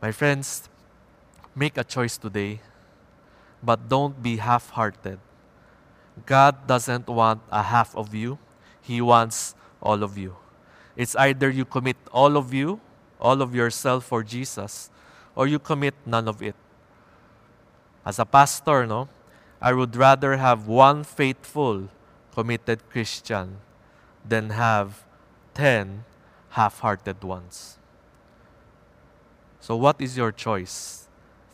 My 0.00 0.12
friends, 0.12 0.68
make 1.54 1.76
a 1.76 1.84
choice 1.84 2.16
today, 2.16 2.60
but 3.62 3.88
don't 3.88 4.22
be 4.22 4.36
half 4.36 4.70
hearted. 4.70 5.18
God 6.26 6.66
doesn't 6.66 7.06
want 7.08 7.42
a 7.50 7.62
half 7.62 7.94
of 7.96 8.14
you, 8.14 8.38
He 8.80 9.00
wants 9.00 9.54
all 9.82 10.02
of 10.02 10.16
you. 10.16 10.36
It's 10.96 11.14
either 11.16 11.50
you 11.50 11.64
commit 11.64 11.96
all 12.12 12.36
of 12.36 12.52
you, 12.52 12.80
all 13.20 13.42
of 13.42 13.54
yourself 13.54 14.04
for 14.04 14.22
Jesus, 14.22 14.90
or 15.34 15.46
you 15.46 15.58
commit 15.58 15.94
none 16.06 16.28
of 16.28 16.42
it. 16.42 16.54
As 18.04 18.18
a 18.18 18.24
pastor, 18.24 18.86
no, 18.86 19.08
I 19.60 19.72
would 19.72 19.94
rather 19.94 20.36
have 20.36 20.66
one 20.66 21.04
faithful, 21.04 21.88
committed 22.32 22.88
Christian 22.88 23.58
than 24.26 24.50
have 24.50 25.04
10 25.60 26.04
half 26.56 26.80
hearted 26.80 27.22
ones. 27.22 27.76
So, 29.60 29.76
what 29.76 30.00
is 30.00 30.16
your 30.16 30.32
choice? 30.32 31.06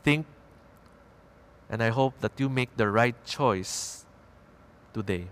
Think, 0.05 0.27
and 1.69 1.83
I 1.83 1.90
hope 1.90 2.14
that 2.21 2.38
you 2.38 2.49
make 2.49 2.71
the 2.77 2.87
right 2.87 3.16
choice 3.27 4.07
today. 4.95 5.27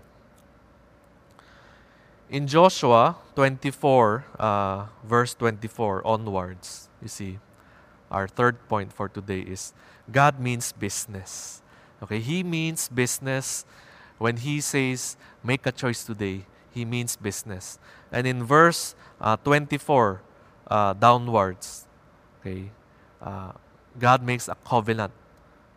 In 2.29 2.47
Joshua 2.47 3.15
24, 3.35 4.25
uh, 4.37 4.85
verse 5.05 5.33
24 5.35 6.05
onwards, 6.05 6.89
you 7.01 7.07
see, 7.07 7.39
our 8.11 8.27
third 8.27 8.59
point 8.67 8.91
for 8.91 9.07
today 9.07 9.39
is 9.39 9.71
God 10.11 10.37
means 10.37 10.73
business. 10.73 11.61
Okay, 12.03 12.19
He 12.19 12.43
means 12.43 12.89
business 12.89 13.63
when 14.17 14.35
He 14.35 14.59
says, 14.59 15.15
make 15.45 15.65
a 15.65 15.71
choice 15.71 16.03
today. 16.03 16.43
He 16.75 16.83
means 16.83 17.15
business. 17.15 17.79
And 18.11 18.27
in 18.27 18.43
verse 18.43 18.95
uh, 19.21 19.37
24 19.37 20.21
uh, 20.67 20.93
downwards, 20.93 21.87
okay, 22.41 22.69
uh, 23.21 23.53
God 23.97 24.21
makes 24.21 24.49
a 24.49 24.55
covenant 24.67 25.13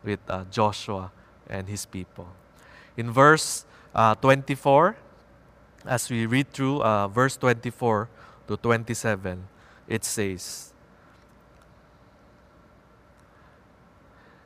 with 0.02 0.18
uh, 0.28 0.44
Joshua 0.50 1.12
and 1.48 1.68
his 1.68 1.86
people. 1.86 2.26
In 2.96 3.12
verse 3.12 3.64
uh, 3.94 4.16
24, 4.16 4.96
as 5.86 6.10
we 6.10 6.26
read 6.26 6.52
through 6.52 6.82
uh, 6.82 7.06
verse 7.06 7.36
24 7.36 8.08
to 8.48 8.56
27, 8.56 9.46
it 9.86 10.04
says, 10.04 10.72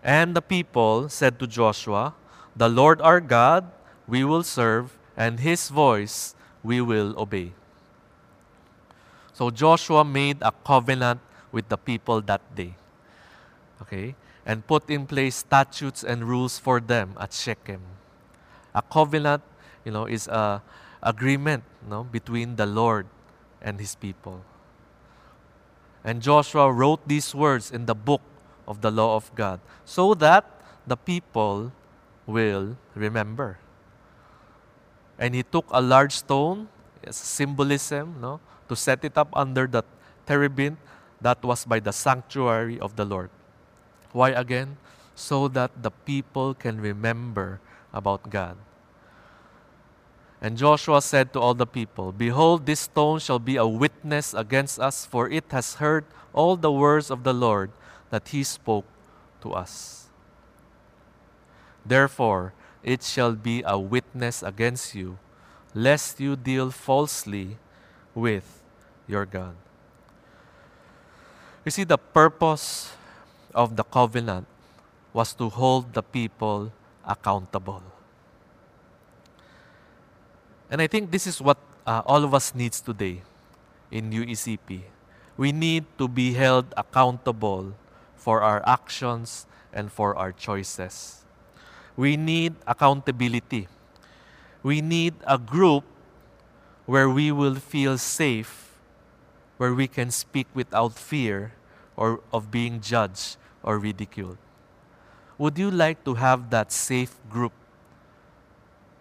And 0.02 0.36
the 0.36 0.42
people 0.42 1.08
said 1.08 1.38
to 1.38 1.46
Joshua, 1.46 2.14
The 2.54 2.68
Lord 2.68 3.00
our 3.00 3.20
God 3.20 3.72
we 4.06 4.22
will 4.22 4.42
serve, 4.42 4.98
and 5.16 5.40
his 5.40 5.70
voice 5.70 6.34
we 6.62 6.80
will 6.80 7.14
obey. 7.18 7.52
So 9.32 9.50
Joshua 9.50 10.04
made 10.04 10.38
a 10.42 10.52
covenant 10.64 11.20
with 11.50 11.68
the 11.68 11.76
people 11.76 12.20
that 12.22 12.40
day. 12.54 12.74
Okay? 13.82 14.14
And 14.44 14.66
put 14.66 14.88
in 14.90 15.06
place 15.06 15.36
statutes 15.36 16.02
and 16.04 16.24
rules 16.24 16.58
for 16.58 16.80
them 16.80 17.14
at 17.18 17.32
Shechem. 17.32 17.80
A 18.74 18.82
covenant, 18.82 19.42
you 19.84 19.92
know, 19.92 20.06
is 20.06 20.28
a 20.28 20.62
agreement 21.02 21.64
you 21.84 21.90
know, 21.90 22.04
between 22.04 22.56
the 22.56 22.66
Lord 22.66 23.06
and 23.60 23.80
his 23.80 23.94
people. 23.94 24.42
And 26.04 26.22
Joshua 26.22 26.72
wrote 26.72 27.06
these 27.06 27.34
words 27.34 27.70
in 27.70 27.86
the 27.86 27.94
book 27.94 28.22
of 28.66 28.80
the 28.80 28.90
law 28.90 29.16
of 29.16 29.34
God 29.34 29.60
so 29.84 30.14
that 30.14 30.44
the 30.86 30.96
people 30.96 31.72
will 32.26 32.76
remember. 32.94 33.58
And 35.18 35.34
he 35.34 35.42
took 35.42 35.66
a 35.70 35.80
large 35.80 36.16
stone, 36.16 36.68
as 37.04 37.16
symbolism, 37.16 38.20
no, 38.20 38.40
to 38.68 38.76
set 38.76 39.04
it 39.04 39.18
up 39.18 39.28
under 39.32 39.66
the 39.66 39.82
terebinth 40.26 40.78
that 41.20 41.42
was 41.42 41.64
by 41.64 41.80
the 41.80 41.92
sanctuary 41.92 42.78
of 42.80 42.96
the 42.96 43.04
Lord. 43.04 43.30
Why 44.12 44.30
again? 44.30 44.76
So 45.14 45.48
that 45.48 45.82
the 45.82 45.90
people 45.90 46.54
can 46.54 46.80
remember 46.80 47.60
about 47.92 48.30
God. 48.30 48.56
And 50.40 50.58
Joshua 50.58 51.00
said 51.00 51.32
to 51.34 51.40
all 51.40 51.54
the 51.54 51.66
people, 51.66 52.10
Behold, 52.10 52.66
this 52.66 52.80
stone 52.80 53.20
shall 53.20 53.38
be 53.38 53.56
a 53.56 53.66
witness 53.66 54.34
against 54.34 54.80
us, 54.80 55.06
for 55.06 55.30
it 55.30 55.44
has 55.52 55.76
heard 55.76 56.04
all 56.32 56.56
the 56.56 56.72
words 56.72 57.10
of 57.10 57.22
the 57.22 57.32
Lord 57.32 57.70
that 58.10 58.28
he 58.28 58.42
spoke 58.42 58.84
to 59.42 59.52
us. 59.52 60.08
Therefore, 61.86 62.54
it 62.82 63.02
shall 63.02 63.32
be 63.32 63.62
a 63.64 63.78
witness 63.78 64.42
against 64.42 64.94
you, 64.94 65.18
lest 65.74 66.20
you 66.20 66.36
deal 66.36 66.70
falsely 66.70 67.56
with 68.14 68.62
your 69.06 69.24
God. 69.24 69.54
You 71.64 71.70
see, 71.70 71.84
the 71.84 71.98
purpose 71.98 72.92
of 73.54 73.76
the 73.76 73.84
covenant 73.84 74.46
was 75.12 75.32
to 75.34 75.48
hold 75.48 75.94
the 75.94 76.02
people 76.02 76.72
accountable. 77.04 77.82
And 80.70 80.80
I 80.80 80.86
think 80.86 81.10
this 81.10 81.26
is 81.26 81.40
what 81.40 81.58
uh, 81.86 82.02
all 82.06 82.24
of 82.24 82.34
us 82.34 82.54
needs 82.54 82.80
today 82.80 83.22
in 83.90 84.10
UECP. 84.10 84.80
We 85.36 85.52
need 85.52 85.84
to 85.98 86.08
be 86.08 86.32
held 86.32 86.72
accountable 86.76 87.74
for 88.16 88.42
our 88.42 88.62
actions 88.66 89.46
and 89.72 89.92
for 89.92 90.16
our 90.16 90.32
choices. 90.32 91.21
We 91.96 92.16
need 92.16 92.54
accountability. 92.66 93.68
We 94.62 94.80
need 94.80 95.14
a 95.26 95.38
group 95.38 95.84
where 96.86 97.08
we 97.08 97.30
will 97.32 97.56
feel 97.56 97.98
safe, 97.98 98.78
where 99.56 99.74
we 99.74 99.86
can 99.86 100.10
speak 100.10 100.46
without 100.54 100.94
fear 100.94 101.52
or 101.96 102.20
of 102.32 102.50
being 102.50 102.80
judged 102.80 103.36
or 103.62 103.78
ridiculed. 103.78 104.38
Would 105.38 105.58
you 105.58 105.70
like 105.70 106.04
to 106.04 106.14
have 106.14 106.50
that 106.50 106.72
safe 106.72 107.18
group 107.28 107.52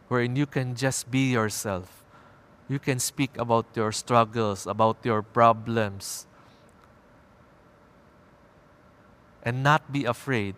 wherein 0.07 0.35
you 0.35 0.45
can 0.45 0.75
just 0.75 1.09
be 1.11 1.31
yourself? 1.31 2.03
You 2.67 2.79
can 2.79 2.99
speak 2.99 3.37
about 3.37 3.65
your 3.75 3.91
struggles, 3.91 4.65
about 4.65 4.97
your 5.03 5.21
problems, 5.21 6.25
and 9.43 9.63
not 9.63 9.91
be 9.91 10.05
afraid 10.05 10.55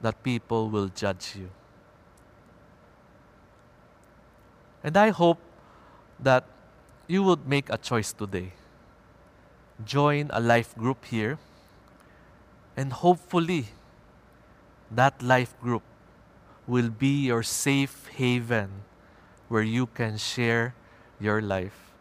that 0.00 0.22
people 0.22 0.70
will 0.70 0.88
judge 0.88 1.36
you. 1.36 1.50
And 4.82 4.96
I 4.96 5.10
hope 5.10 5.38
that 6.18 6.44
you 7.06 7.22
would 7.22 7.46
make 7.46 7.70
a 7.70 7.78
choice 7.78 8.12
today. 8.12 8.52
Join 9.84 10.30
a 10.32 10.40
life 10.40 10.76
group 10.76 11.04
here, 11.04 11.38
and 12.76 12.92
hopefully, 12.92 13.66
that 14.90 15.22
life 15.22 15.58
group 15.60 15.82
will 16.66 16.90
be 16.90 17.26
your 17.26 17.42
safe 17.42 18.06
haven 18.14 18.82
where 19.48 19.62
you 19.62 19.86
can 19.86 20.16
share 20.16 20.74
your 21.18 21.42
life 21.42 21.92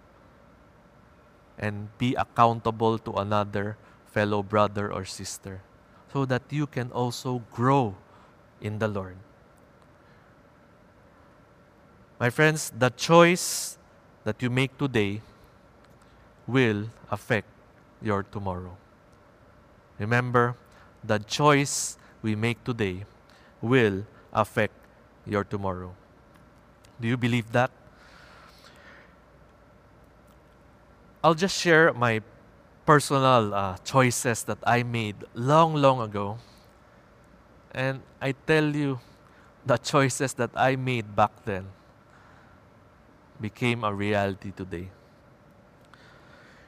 and 1.58 1.90
be 1.98 2.16
accountable 2.16 2.98
to 2.98 3.12
another 3.14 3.78
fellow 4.12 4.44
brother 4.44 4.92
or 4.92 5.06
sister 5.06 5.62
so 6.14 6.26
that 6.26 6.42
you 6.50 6.68
can 6.68 6.92
also 6.92 7.42
grow 7.52 7.96
in 8.60 8.80
the 8.80 8.88
Lord. 8.88 9.18
My 12.22 12.30
friends, 12.30 12.72
the 12.78 12.92
choice 12.92 13.80
that 14.26 14.44
you 14.44 14.52
make 14.52 14.78
today 14.78 15.22
will 16.46 16.86
affect 17.10 17.48
your 18.00 18.22
tomorrow. 18.22 18.78
Remember, 19.98 20.56
the 21.04 21.18
choice 21.18 21.98
we 22.22 22.36
make 22.36 22.64
today 22.64 23.06
will 23.60 24.06
affect 24.32 24.76
your 25.26 25.44
tomorrow. 25.44 25.96
Do 27.02 27.08
you 27.08 27.18
believe 27.18 27.52
that? 27.54 27.72
I'll 31.24 31.34
just 31.34 31.60
share 31.60 31.92
my 31.92 32.22
personal 32.86 33.52
uh, 33.52 33.78
choices 33.78 34.44
that 34.44 34.60
I 34.62 34.84
made 34.84 35.16
long, 35.34 35.74
long 35.74 36.02
ago. 36.02 36.38
And 37.72 38.02
I 38.22 38.34
tell 38.46 38.76
you, 38.76 39.00
the 39.66 39.78
choices 39.78 40.34
that 40.34 40.52
I 40.54 40.76
made 40.76 41.16
back 41.16 41.32
then 41.46 41.66
became 43.42 43.84
a 43.84 43.94
reality 43.94 44.54
today. 44.56 44.90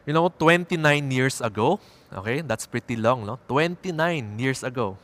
You 0.06 0.14
know, 0.14 0.28
29 0.28 0.82
years 1.12 1.40
ago, 1.40 1.80
okay, 2.12 2.42
that's 2.42 2.66
pretty 2.66 2.98
long, 2.98 3.26
no? 3.26 3.40
29 3.48 3.94
years 4.40 4.64
ago, 4.64 4.98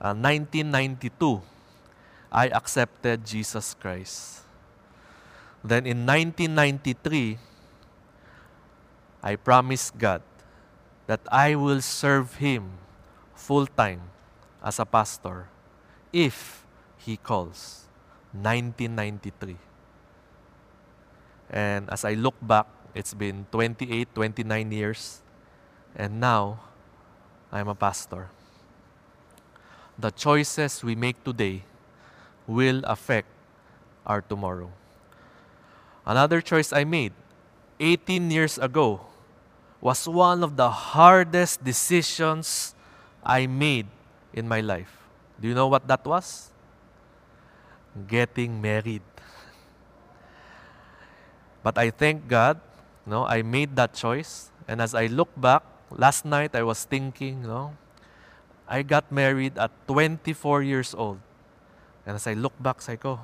uh, 0.00 0.14
1992, 0.14 1.42
I 2.30 2.48
accepted 2.48 3.24
Jesus 3.24 3.74
Christ. 3.74 4.42
Then 5.64 5.86
in 5.86 6.06
1993, 6.06 7.38
I 9.22 9.36
promised 9.36 9.96
God 9.96 10.20
that 11.06 11.20
I 11.32 11.54
will 11.56 11.80
serve 11.80 12.36
Him 12.36 12.76
full 13.34 13.66
time 13.66 14.02
as 14.62 14.78
a 14.78 14.84
pastor 14.84 15.48
if 16.12 16.64
He 16.98 17.16
calls. 17.16 17.88
1993. 18.34 19.56
And 21.50 21.88
as 21.90 22.04
I 22.04 22.14
look 22.14 22.34
back, 22.42 22.66
it's 22.94 23.14
been 23.14 23.46
28, 23.50 24.14
29 24.14 24.72
years, 24.72 25.20
and 25.96 26.20
now 26.20 26.60
I'm 27.52 27.68
a 27.68 27.74
pastor. 27.74 28.30
The 29.98 30.10
choices 30.10 30.82
we 30.82 30.94
make 30.94 31.22
today 31.24 31.62
will 32.46 32.82
affect 32.84 33.28
our 34.06 34.20
tomorrow. 34.20 34.70
Another 36.06 36.40
choice 36.40 36.72
I 36.72 36.84
made 36.84 37.12
18 37.80 38.30
years 38.30 38.58
ago 38.58 39.00
was 39.80 40.08
one 40.08 40.42
of 40.42 40.56
the 40.56 40.70
hardest 40.70 41.64
decisions 41.64 42.74
I 43.24 43.46
made 43.46 43.86
in 44.32 44.48
my 44.48 44.60
life. 44.60 45.04
Do 45.40 45.48
you 45.48 45.54
know 45.54 45.68
what 45.68 45.86
that 45.88 46.04
was? 46.04 46.50
Getting 48.08 48.60
married. 48.60 49.02
But 51.64 51.80
I 51.80 51.88
thank 51.88 52.28
God, 52.28 52.60
no, 53.08 53.24
I 53.24 53.40
made 53.40 53.72
that 53.80 53.96
choice. 53.96 54.52
And 54.68 54.84
as 54.84 54.92
I 54.92 55.08
look 55.08 55.32
back, 55.32 55.64
last 55.88 56.28
night 56.28 56.52
I 56.52 56.60
was 56.60 56.84
thinking, 56.84 57.48
no, 57.48 57.72
I 58.68 58.84
got 58.84 59.08
married 59.08 59.56
at 59.56 59.72
24 59.88 60.60
years 60.60 60.92
old. 60.92 61.24
And 62.04 62.20
as 62.20 62.28
I 62.28 62.36
look 62.36 62.52
back, 62.60 62.84
say 62.84 63.00
ko, 63.00 63.16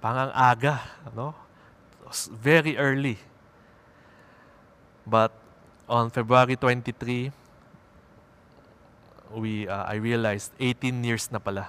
pangang 0.00 0.32
aga, 0.32 0.80
no? 1.12 1.36
Very 2.32 2.80
early. 2.80 3.20
But 5.04 5.32
on 5.88 6.08
February 6.08 6.56
23, 6.56 7.32
we, 9.36 9.68
uh, 9.68 9.84
I 9.84 10.00
realized 10.00 10.52
18 10.56 11.04
years 11.04 11.28
na 11.28 11.38
pala 11.38 11.68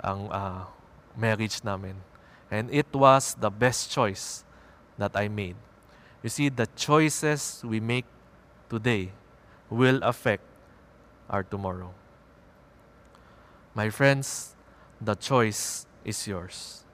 ang 0.00 0.28
uh, 0.28 0.64
marriage 1.16 1.64
namin. 1.64 2.09
And 2.50 2.72
it 2.72 2.92
was 2.92 3.34
the 3.34 3.50
best 3.50 3.90
choice 3.90 4.44
that 4.98 5.12
I 5.14 5.28
made. 5.28 5.56
You 6.22 6.28
see, 6.28 6.48
the 6.48 6.66
choices 6.76 7.62
we 7.64 7.80
make 7.80 8.04
today 8.68 9.12
will 9.70 10.02
affect 10.02 10.42
our 11.28 11.42
tomorrow. 11.42 11.94
My 13.74 13.88
friends, 13.88 14.56
the 15.00 15.14
choice 15.14 15.86
is 16.04 16.26
yours. 16.26 16.84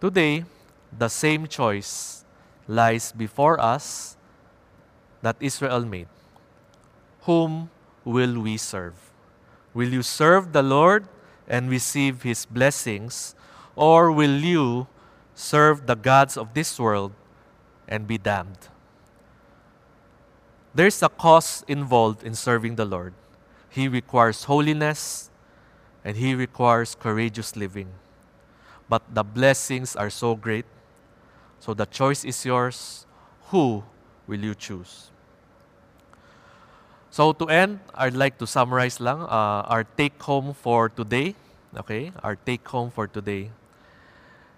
Today, 0.00 0.44
the 0.96 1.08
same 1.08 1.46
choice 1.46 2.24
lies 2.66 3.12
before 3.12 3.60
us 3.60 4.16
that 5.22 5.36
Israel 5.40 5.84
made. 5.84 6.08
Whom 7.22 7.70
will 8.04 8.40
we 8.40 8.56
serve? 8.56 8.94
Will 9.74 9.88
you 9.88 10.02
serve 10.02 10.52
the 10.52 10.62
Lord 10.62 11.06
and 11.46 11.70
receive 11.70 12.22
His 12.22 12.46
blessings, 12.46 13.34
or 13.78 14.10
will 14.10 14.42
you 14.42 14.88
serve 15.34 15.86
the 15.86 15.94
gods 15.94 16.36
of 16.36 16.52
this 16.52 16.78
world 16.78 17.12
and 17.86 18.06
be 18.06 18.18
damned? 18.18 18.68
There's 20.74 21.02
a 21.02 21.08
cost 21.08 21.64
involved 21.68 22.22
in 22.22 22.34
serving 22.34 22.76
the 22.76 22.84
Lord. 22.84 23.14
He 23.70 23.88
requires 23.88 24.44
holiness 24.44 25.30
and 26.04 26.16
He 26.16 26.34
requires 26.34 26.94
courageous 26.94 27.56
living. 27.56 27.88
But 28.88 29.02
the 29.14 29.22
blessings 29.22 29.94
are 29.94 30.10
so 30.10 30.34
great. 30.34 30.66
So 31.60 31.74
the 31.74 31.86
choice 31.86 32.24
is 32.24 32.44
yours. 32.44 33.06
Who 33.50 33.84
will 34.26 34.40
you 34.40 34.54
choose? 34.54 35.10
So 37.10 37.32
to 37.32 37.46
end, 37.46 37.80
I'd 37.94 38.14
like 38.14 38.38
to 38.38 38.46
summarize 38.46 39.00
lang 39.00 39.22
uh, 39.22 39.64
our 39.66 39.84
take 39.84 40.20
home 40.22 40.52
for 40.52 40.88
today. 40.88 41.34
Okay, 41.76 42.12
our 42.22 42.36
take 42.36 42.66
home 42.68 42.90
for 42.90 43.06
today. 43.06 43.50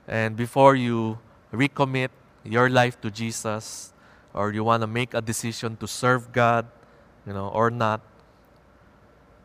And 0.09 0.37
before 0.37 0.75
you 0.75 1.19
recommit, 1.53 2.11
your 2.45 2.71
life 2.71 3.01
to 3.01 3.11
Jesus 3.11 3.93
or 4.33 4.53
you 4.53 4.65
want 4.65 4.83
to 4.83 4.87
make 4.87 5.15
a 5.15 5.21
decision 5.21 5.77
to 5.77 5.87
serve 5.87 6.33
God, 6.33 6.67
you 7.27 7.33
know, 7.33 7.49
or 7.49 7.71
not, 7.71 8.01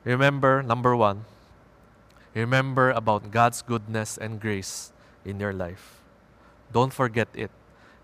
remember 0.04 0.64
number 0.64 0.96
1, 0.96 1.26
remember 2.34 2.92
about 2.92 3.32
God's 3.32 3.62
goodness 3.62 4.18
and 4.18 4.40
grace 4.40 4.92
in 5.26 5.40
your 5.40 5.54
life. 5.54 6.02
Don't 6.72 6.94
forget 6.94 7.28
it. 7.34 7.52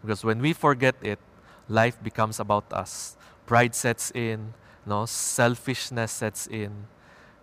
Because 0.02 0.24
when 0.24 0.40
we 0.40 0.54
forget 0.54 0.96
it, 1.02 1.20
life 1.70 2.02
becomes 2.02 2.40
about 2.40 2.66
us. 2.74 3.16
Pride 3.46 3.76
sets 3.76 4.12
in, 4.12 4.54
no, 4.86 5.06
selfishness 5.06 6.12
sets 6.12 6.48
in, 6.48 6.88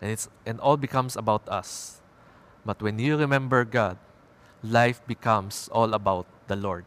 and 0.01 0.11
it's 0.11 0.29
and 0.45 0.59
all 0.59 0.77
becomes 0.77 1.17
about 1.17 1.49
us. 1.49 2.01
But 2.65 2.83
when 2.83 2.99
you 2.99 3.17
remember 3.17 3.65
God, 3.65 3.99
life 4.63 5.01
becomes 5.07 5.69
all 5.73 5.95
about 5.95 6.27
the 6.47 6.57
Lord. 6.57 6.85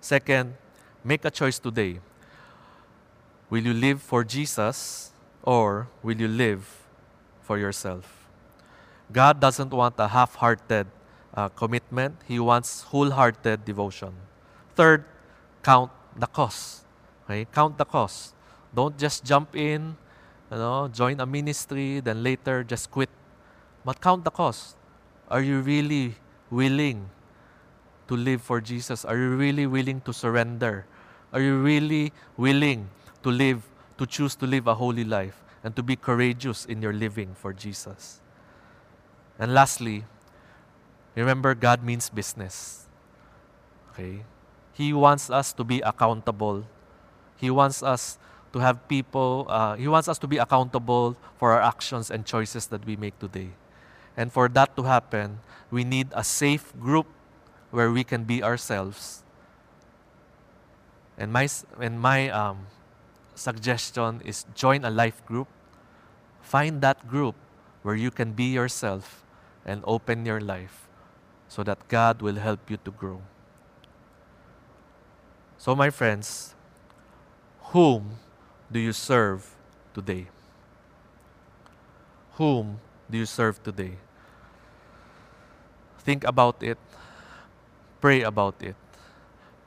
Second, 0.00 0.54
make 1.04 1.24
a 1.24 1.30
choice 1.30 1.58
today. 1.58 2.00
Will 3.50 3.62
you 3.62 3.74
live 3.74 4.02
for 4.02 4.24
Jesus 4.24 5.12
or 5.42 5.88
will 6.02 6.16
you 6.16 6.28
live 6.28 6.66
for 7.42 7.58
yourself? 7.58 8.26
God 9.12 9.40
doesn't 9.40 9.70
want 9.70 9.94
a 9.98 10.08
half 10.08 10.34
hearted 10.34 10.88
uh, 11.34 11.48
commitment, 11.50 12.16
He 12.26 12.40
wants 12.40 12.82
wholehearted 12.82 13.64
devotion. 13.64 14.14
Third, 14.74 15.04
count 15.62 15.90
the 16.16 16.26
cost. 16.26 16.84
Okay? 17.24 17.46
Count 17.52 17.78
the 17.78 17.84
cost. 17.84 18.34
Don't 18.74 18.96
just 18.98 19.24
jump 19.24 19.54
in, 19.54 19.96
you 20.50 20.56
know, 20.56 20.88
join 20.88 21.20
a 21.20 21.26
ministry, 21.26 22.00
then 22.00 22.22
later 22.22 22.64
just 22.64 22.90
quit. 22.90 23.10
But 23.84 24.00
count 24.00 24.24
the 24.24 24.30
cost. 24.30 24.76
Are 25.28 25.40
you 25.40 25.60
really 25.60 26.14
willing 26.50 27.10
to 28.08 28.16
live 28.16 28.42
for 28.42 28.60
Jesus? 28.60 29.04
Are 29.04 29.16
you 29.16 29.36
really 29.36 29.66
willing 29.66 30.00
to 30.02 30.12
surrender? 30.12 30.86
Are 31.32 31.40
you 31.40 31.58
really 31.58 32.12
willing 32.36 32.88
to 33.22 33.30
live, 33.30 33.62
to 33.98 34.06
choose 34.06 34.36
to 34.36 34.46
live 34.46 34.66
a 34.66 34.74
holy 34.74 35.04
life 35.04 35.42
and 35.64 35.74
to 35.76 35.82
be 35.82 35.96
courageous 35.96 36.64
in 36.64 36.82
your 36.82 36.92
living 36.92 37.34
for 37.34 37.52
Jesus? 37.52 38.20
And 39.38 39.52
lastly, 39.52 40.04
remember 41.14 41.54
God 41.54 41.82
means 41.82 42.08
business. 42.08 42.86
Okay? 43.92 44.22
He 44.72 44.92
wants 44.92 45.30
us 45.30 45.52
to 45.54 45.64
be 45.64 45.80
accountable. 45.80 46.64
He 47.36 47.50
wants 47.50 47.82
us 47.82 48.18
to 48.52 48.58
have 48.60 48.88
people, 48.88 49.46
uh, 49.48 49.76
He 49.76 49.88
wants 49.88 50.08
us 50.08 50.18
to 50.18 50.26
be 50.26 50.38
accountable 50.38 51.16
for 51.36 51.52
our 51.52 51.60
actions 51.60 52.10
and 52.10 52.24
choices 52.24 52.66
that 52.68 52.84
we 52.86 52.96
make 52.96 53.18
today. 53.18 53.50
And 54.16 54.32
for 54.32 54.48
that 54.48 54.74
to 54.76 54.82
happen, 54.84 55.40
we 55.70 55.84
need 55.84 56.08
a 56.12 56.24
safe 56.24 56.72
group 56.80 57.06
where 57.70 57.90
we 57.90 58.02
can 58.04 58.24
be 58.24 58.42
ourselves. 58.42 59.22
And 61.18 61.32
my, 61.32 61.48
and 61.80 62.00
my 62.00 62.30
um, 62.30 62.66
suggestion 63.34 64.22
is 64.24 64.46
join 64.54 64.84
a 64.84 64.90
life 64.90 65.24
group. 65.26 65.48
Find 66.40 66.80
that 66.80 67.06
group 67.08 67.34
where 67.82 67.94
you 67.94 68.10
can 68.10 68.32
be 68.32 68.44
yourself 68.44 69.22
and 69.64 69.82
open 69.84 70.24
your 70.24 70.40
life 70.40 70.88
so 71.48 71.62
that 71.64 71.88
God 71.88 72.22
will 72.22 72.36
help 72.36 72.70
you 72.70 72.78
to 72.84 72.90
grow. 72.90 73.20
So, 75.58 75.74
my 75.74 75.90
friends, 75.90 76.54
whom 77.72 78.18
do 78.70 78.78
you 78.78 78.92
serve 78.92 79.54
today? 79.94 80.26
Whom 82.34 82.80
do 83.10 83.18
you 83.18 83.26
serve 83.26 83.62
today? 83.62 83.96
Think 86.06 86.22
about 86.22 86.62
it, 86.62 86.78
pray 88.00 88.22
about 88.22 88.62
it, 88.62 88.76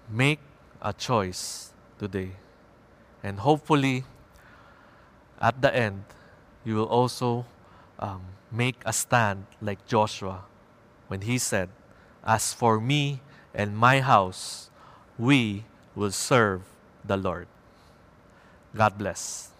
make 0.08 0.40
a 0.82 0.94
choice 0.94 1.74
today. 2.00 2.32
And 3.22 3.42
hopefully, 3.42 4.06
at 5.42 5.62
the 5.62 5.76
end, 5.76 6.06
you 6.64 6.76
will 6.76 6.88
also 6.88 7.44
um, 8.00 8.22
make 8.54 8.78
a 8.86 8.94
stand 8.94 9.48
like 9.62 9.86
Joshua 9.86 10.46
when 11.10 11.28
he 11.28 11.38
said, 11.38 11.68
As 12.24 12.54
for 12.54 12.80
me 12.80 13.20
and 13.54 13.78
my 13.78 14.00
house, 14.00 14.70
we 15.18 15.66
will 15.94 16.12
serve 16.12 16.62
the 17.04 17.18
Lord. 17.18 17.48
God 18.74 18.98
bless. 18.98 19.52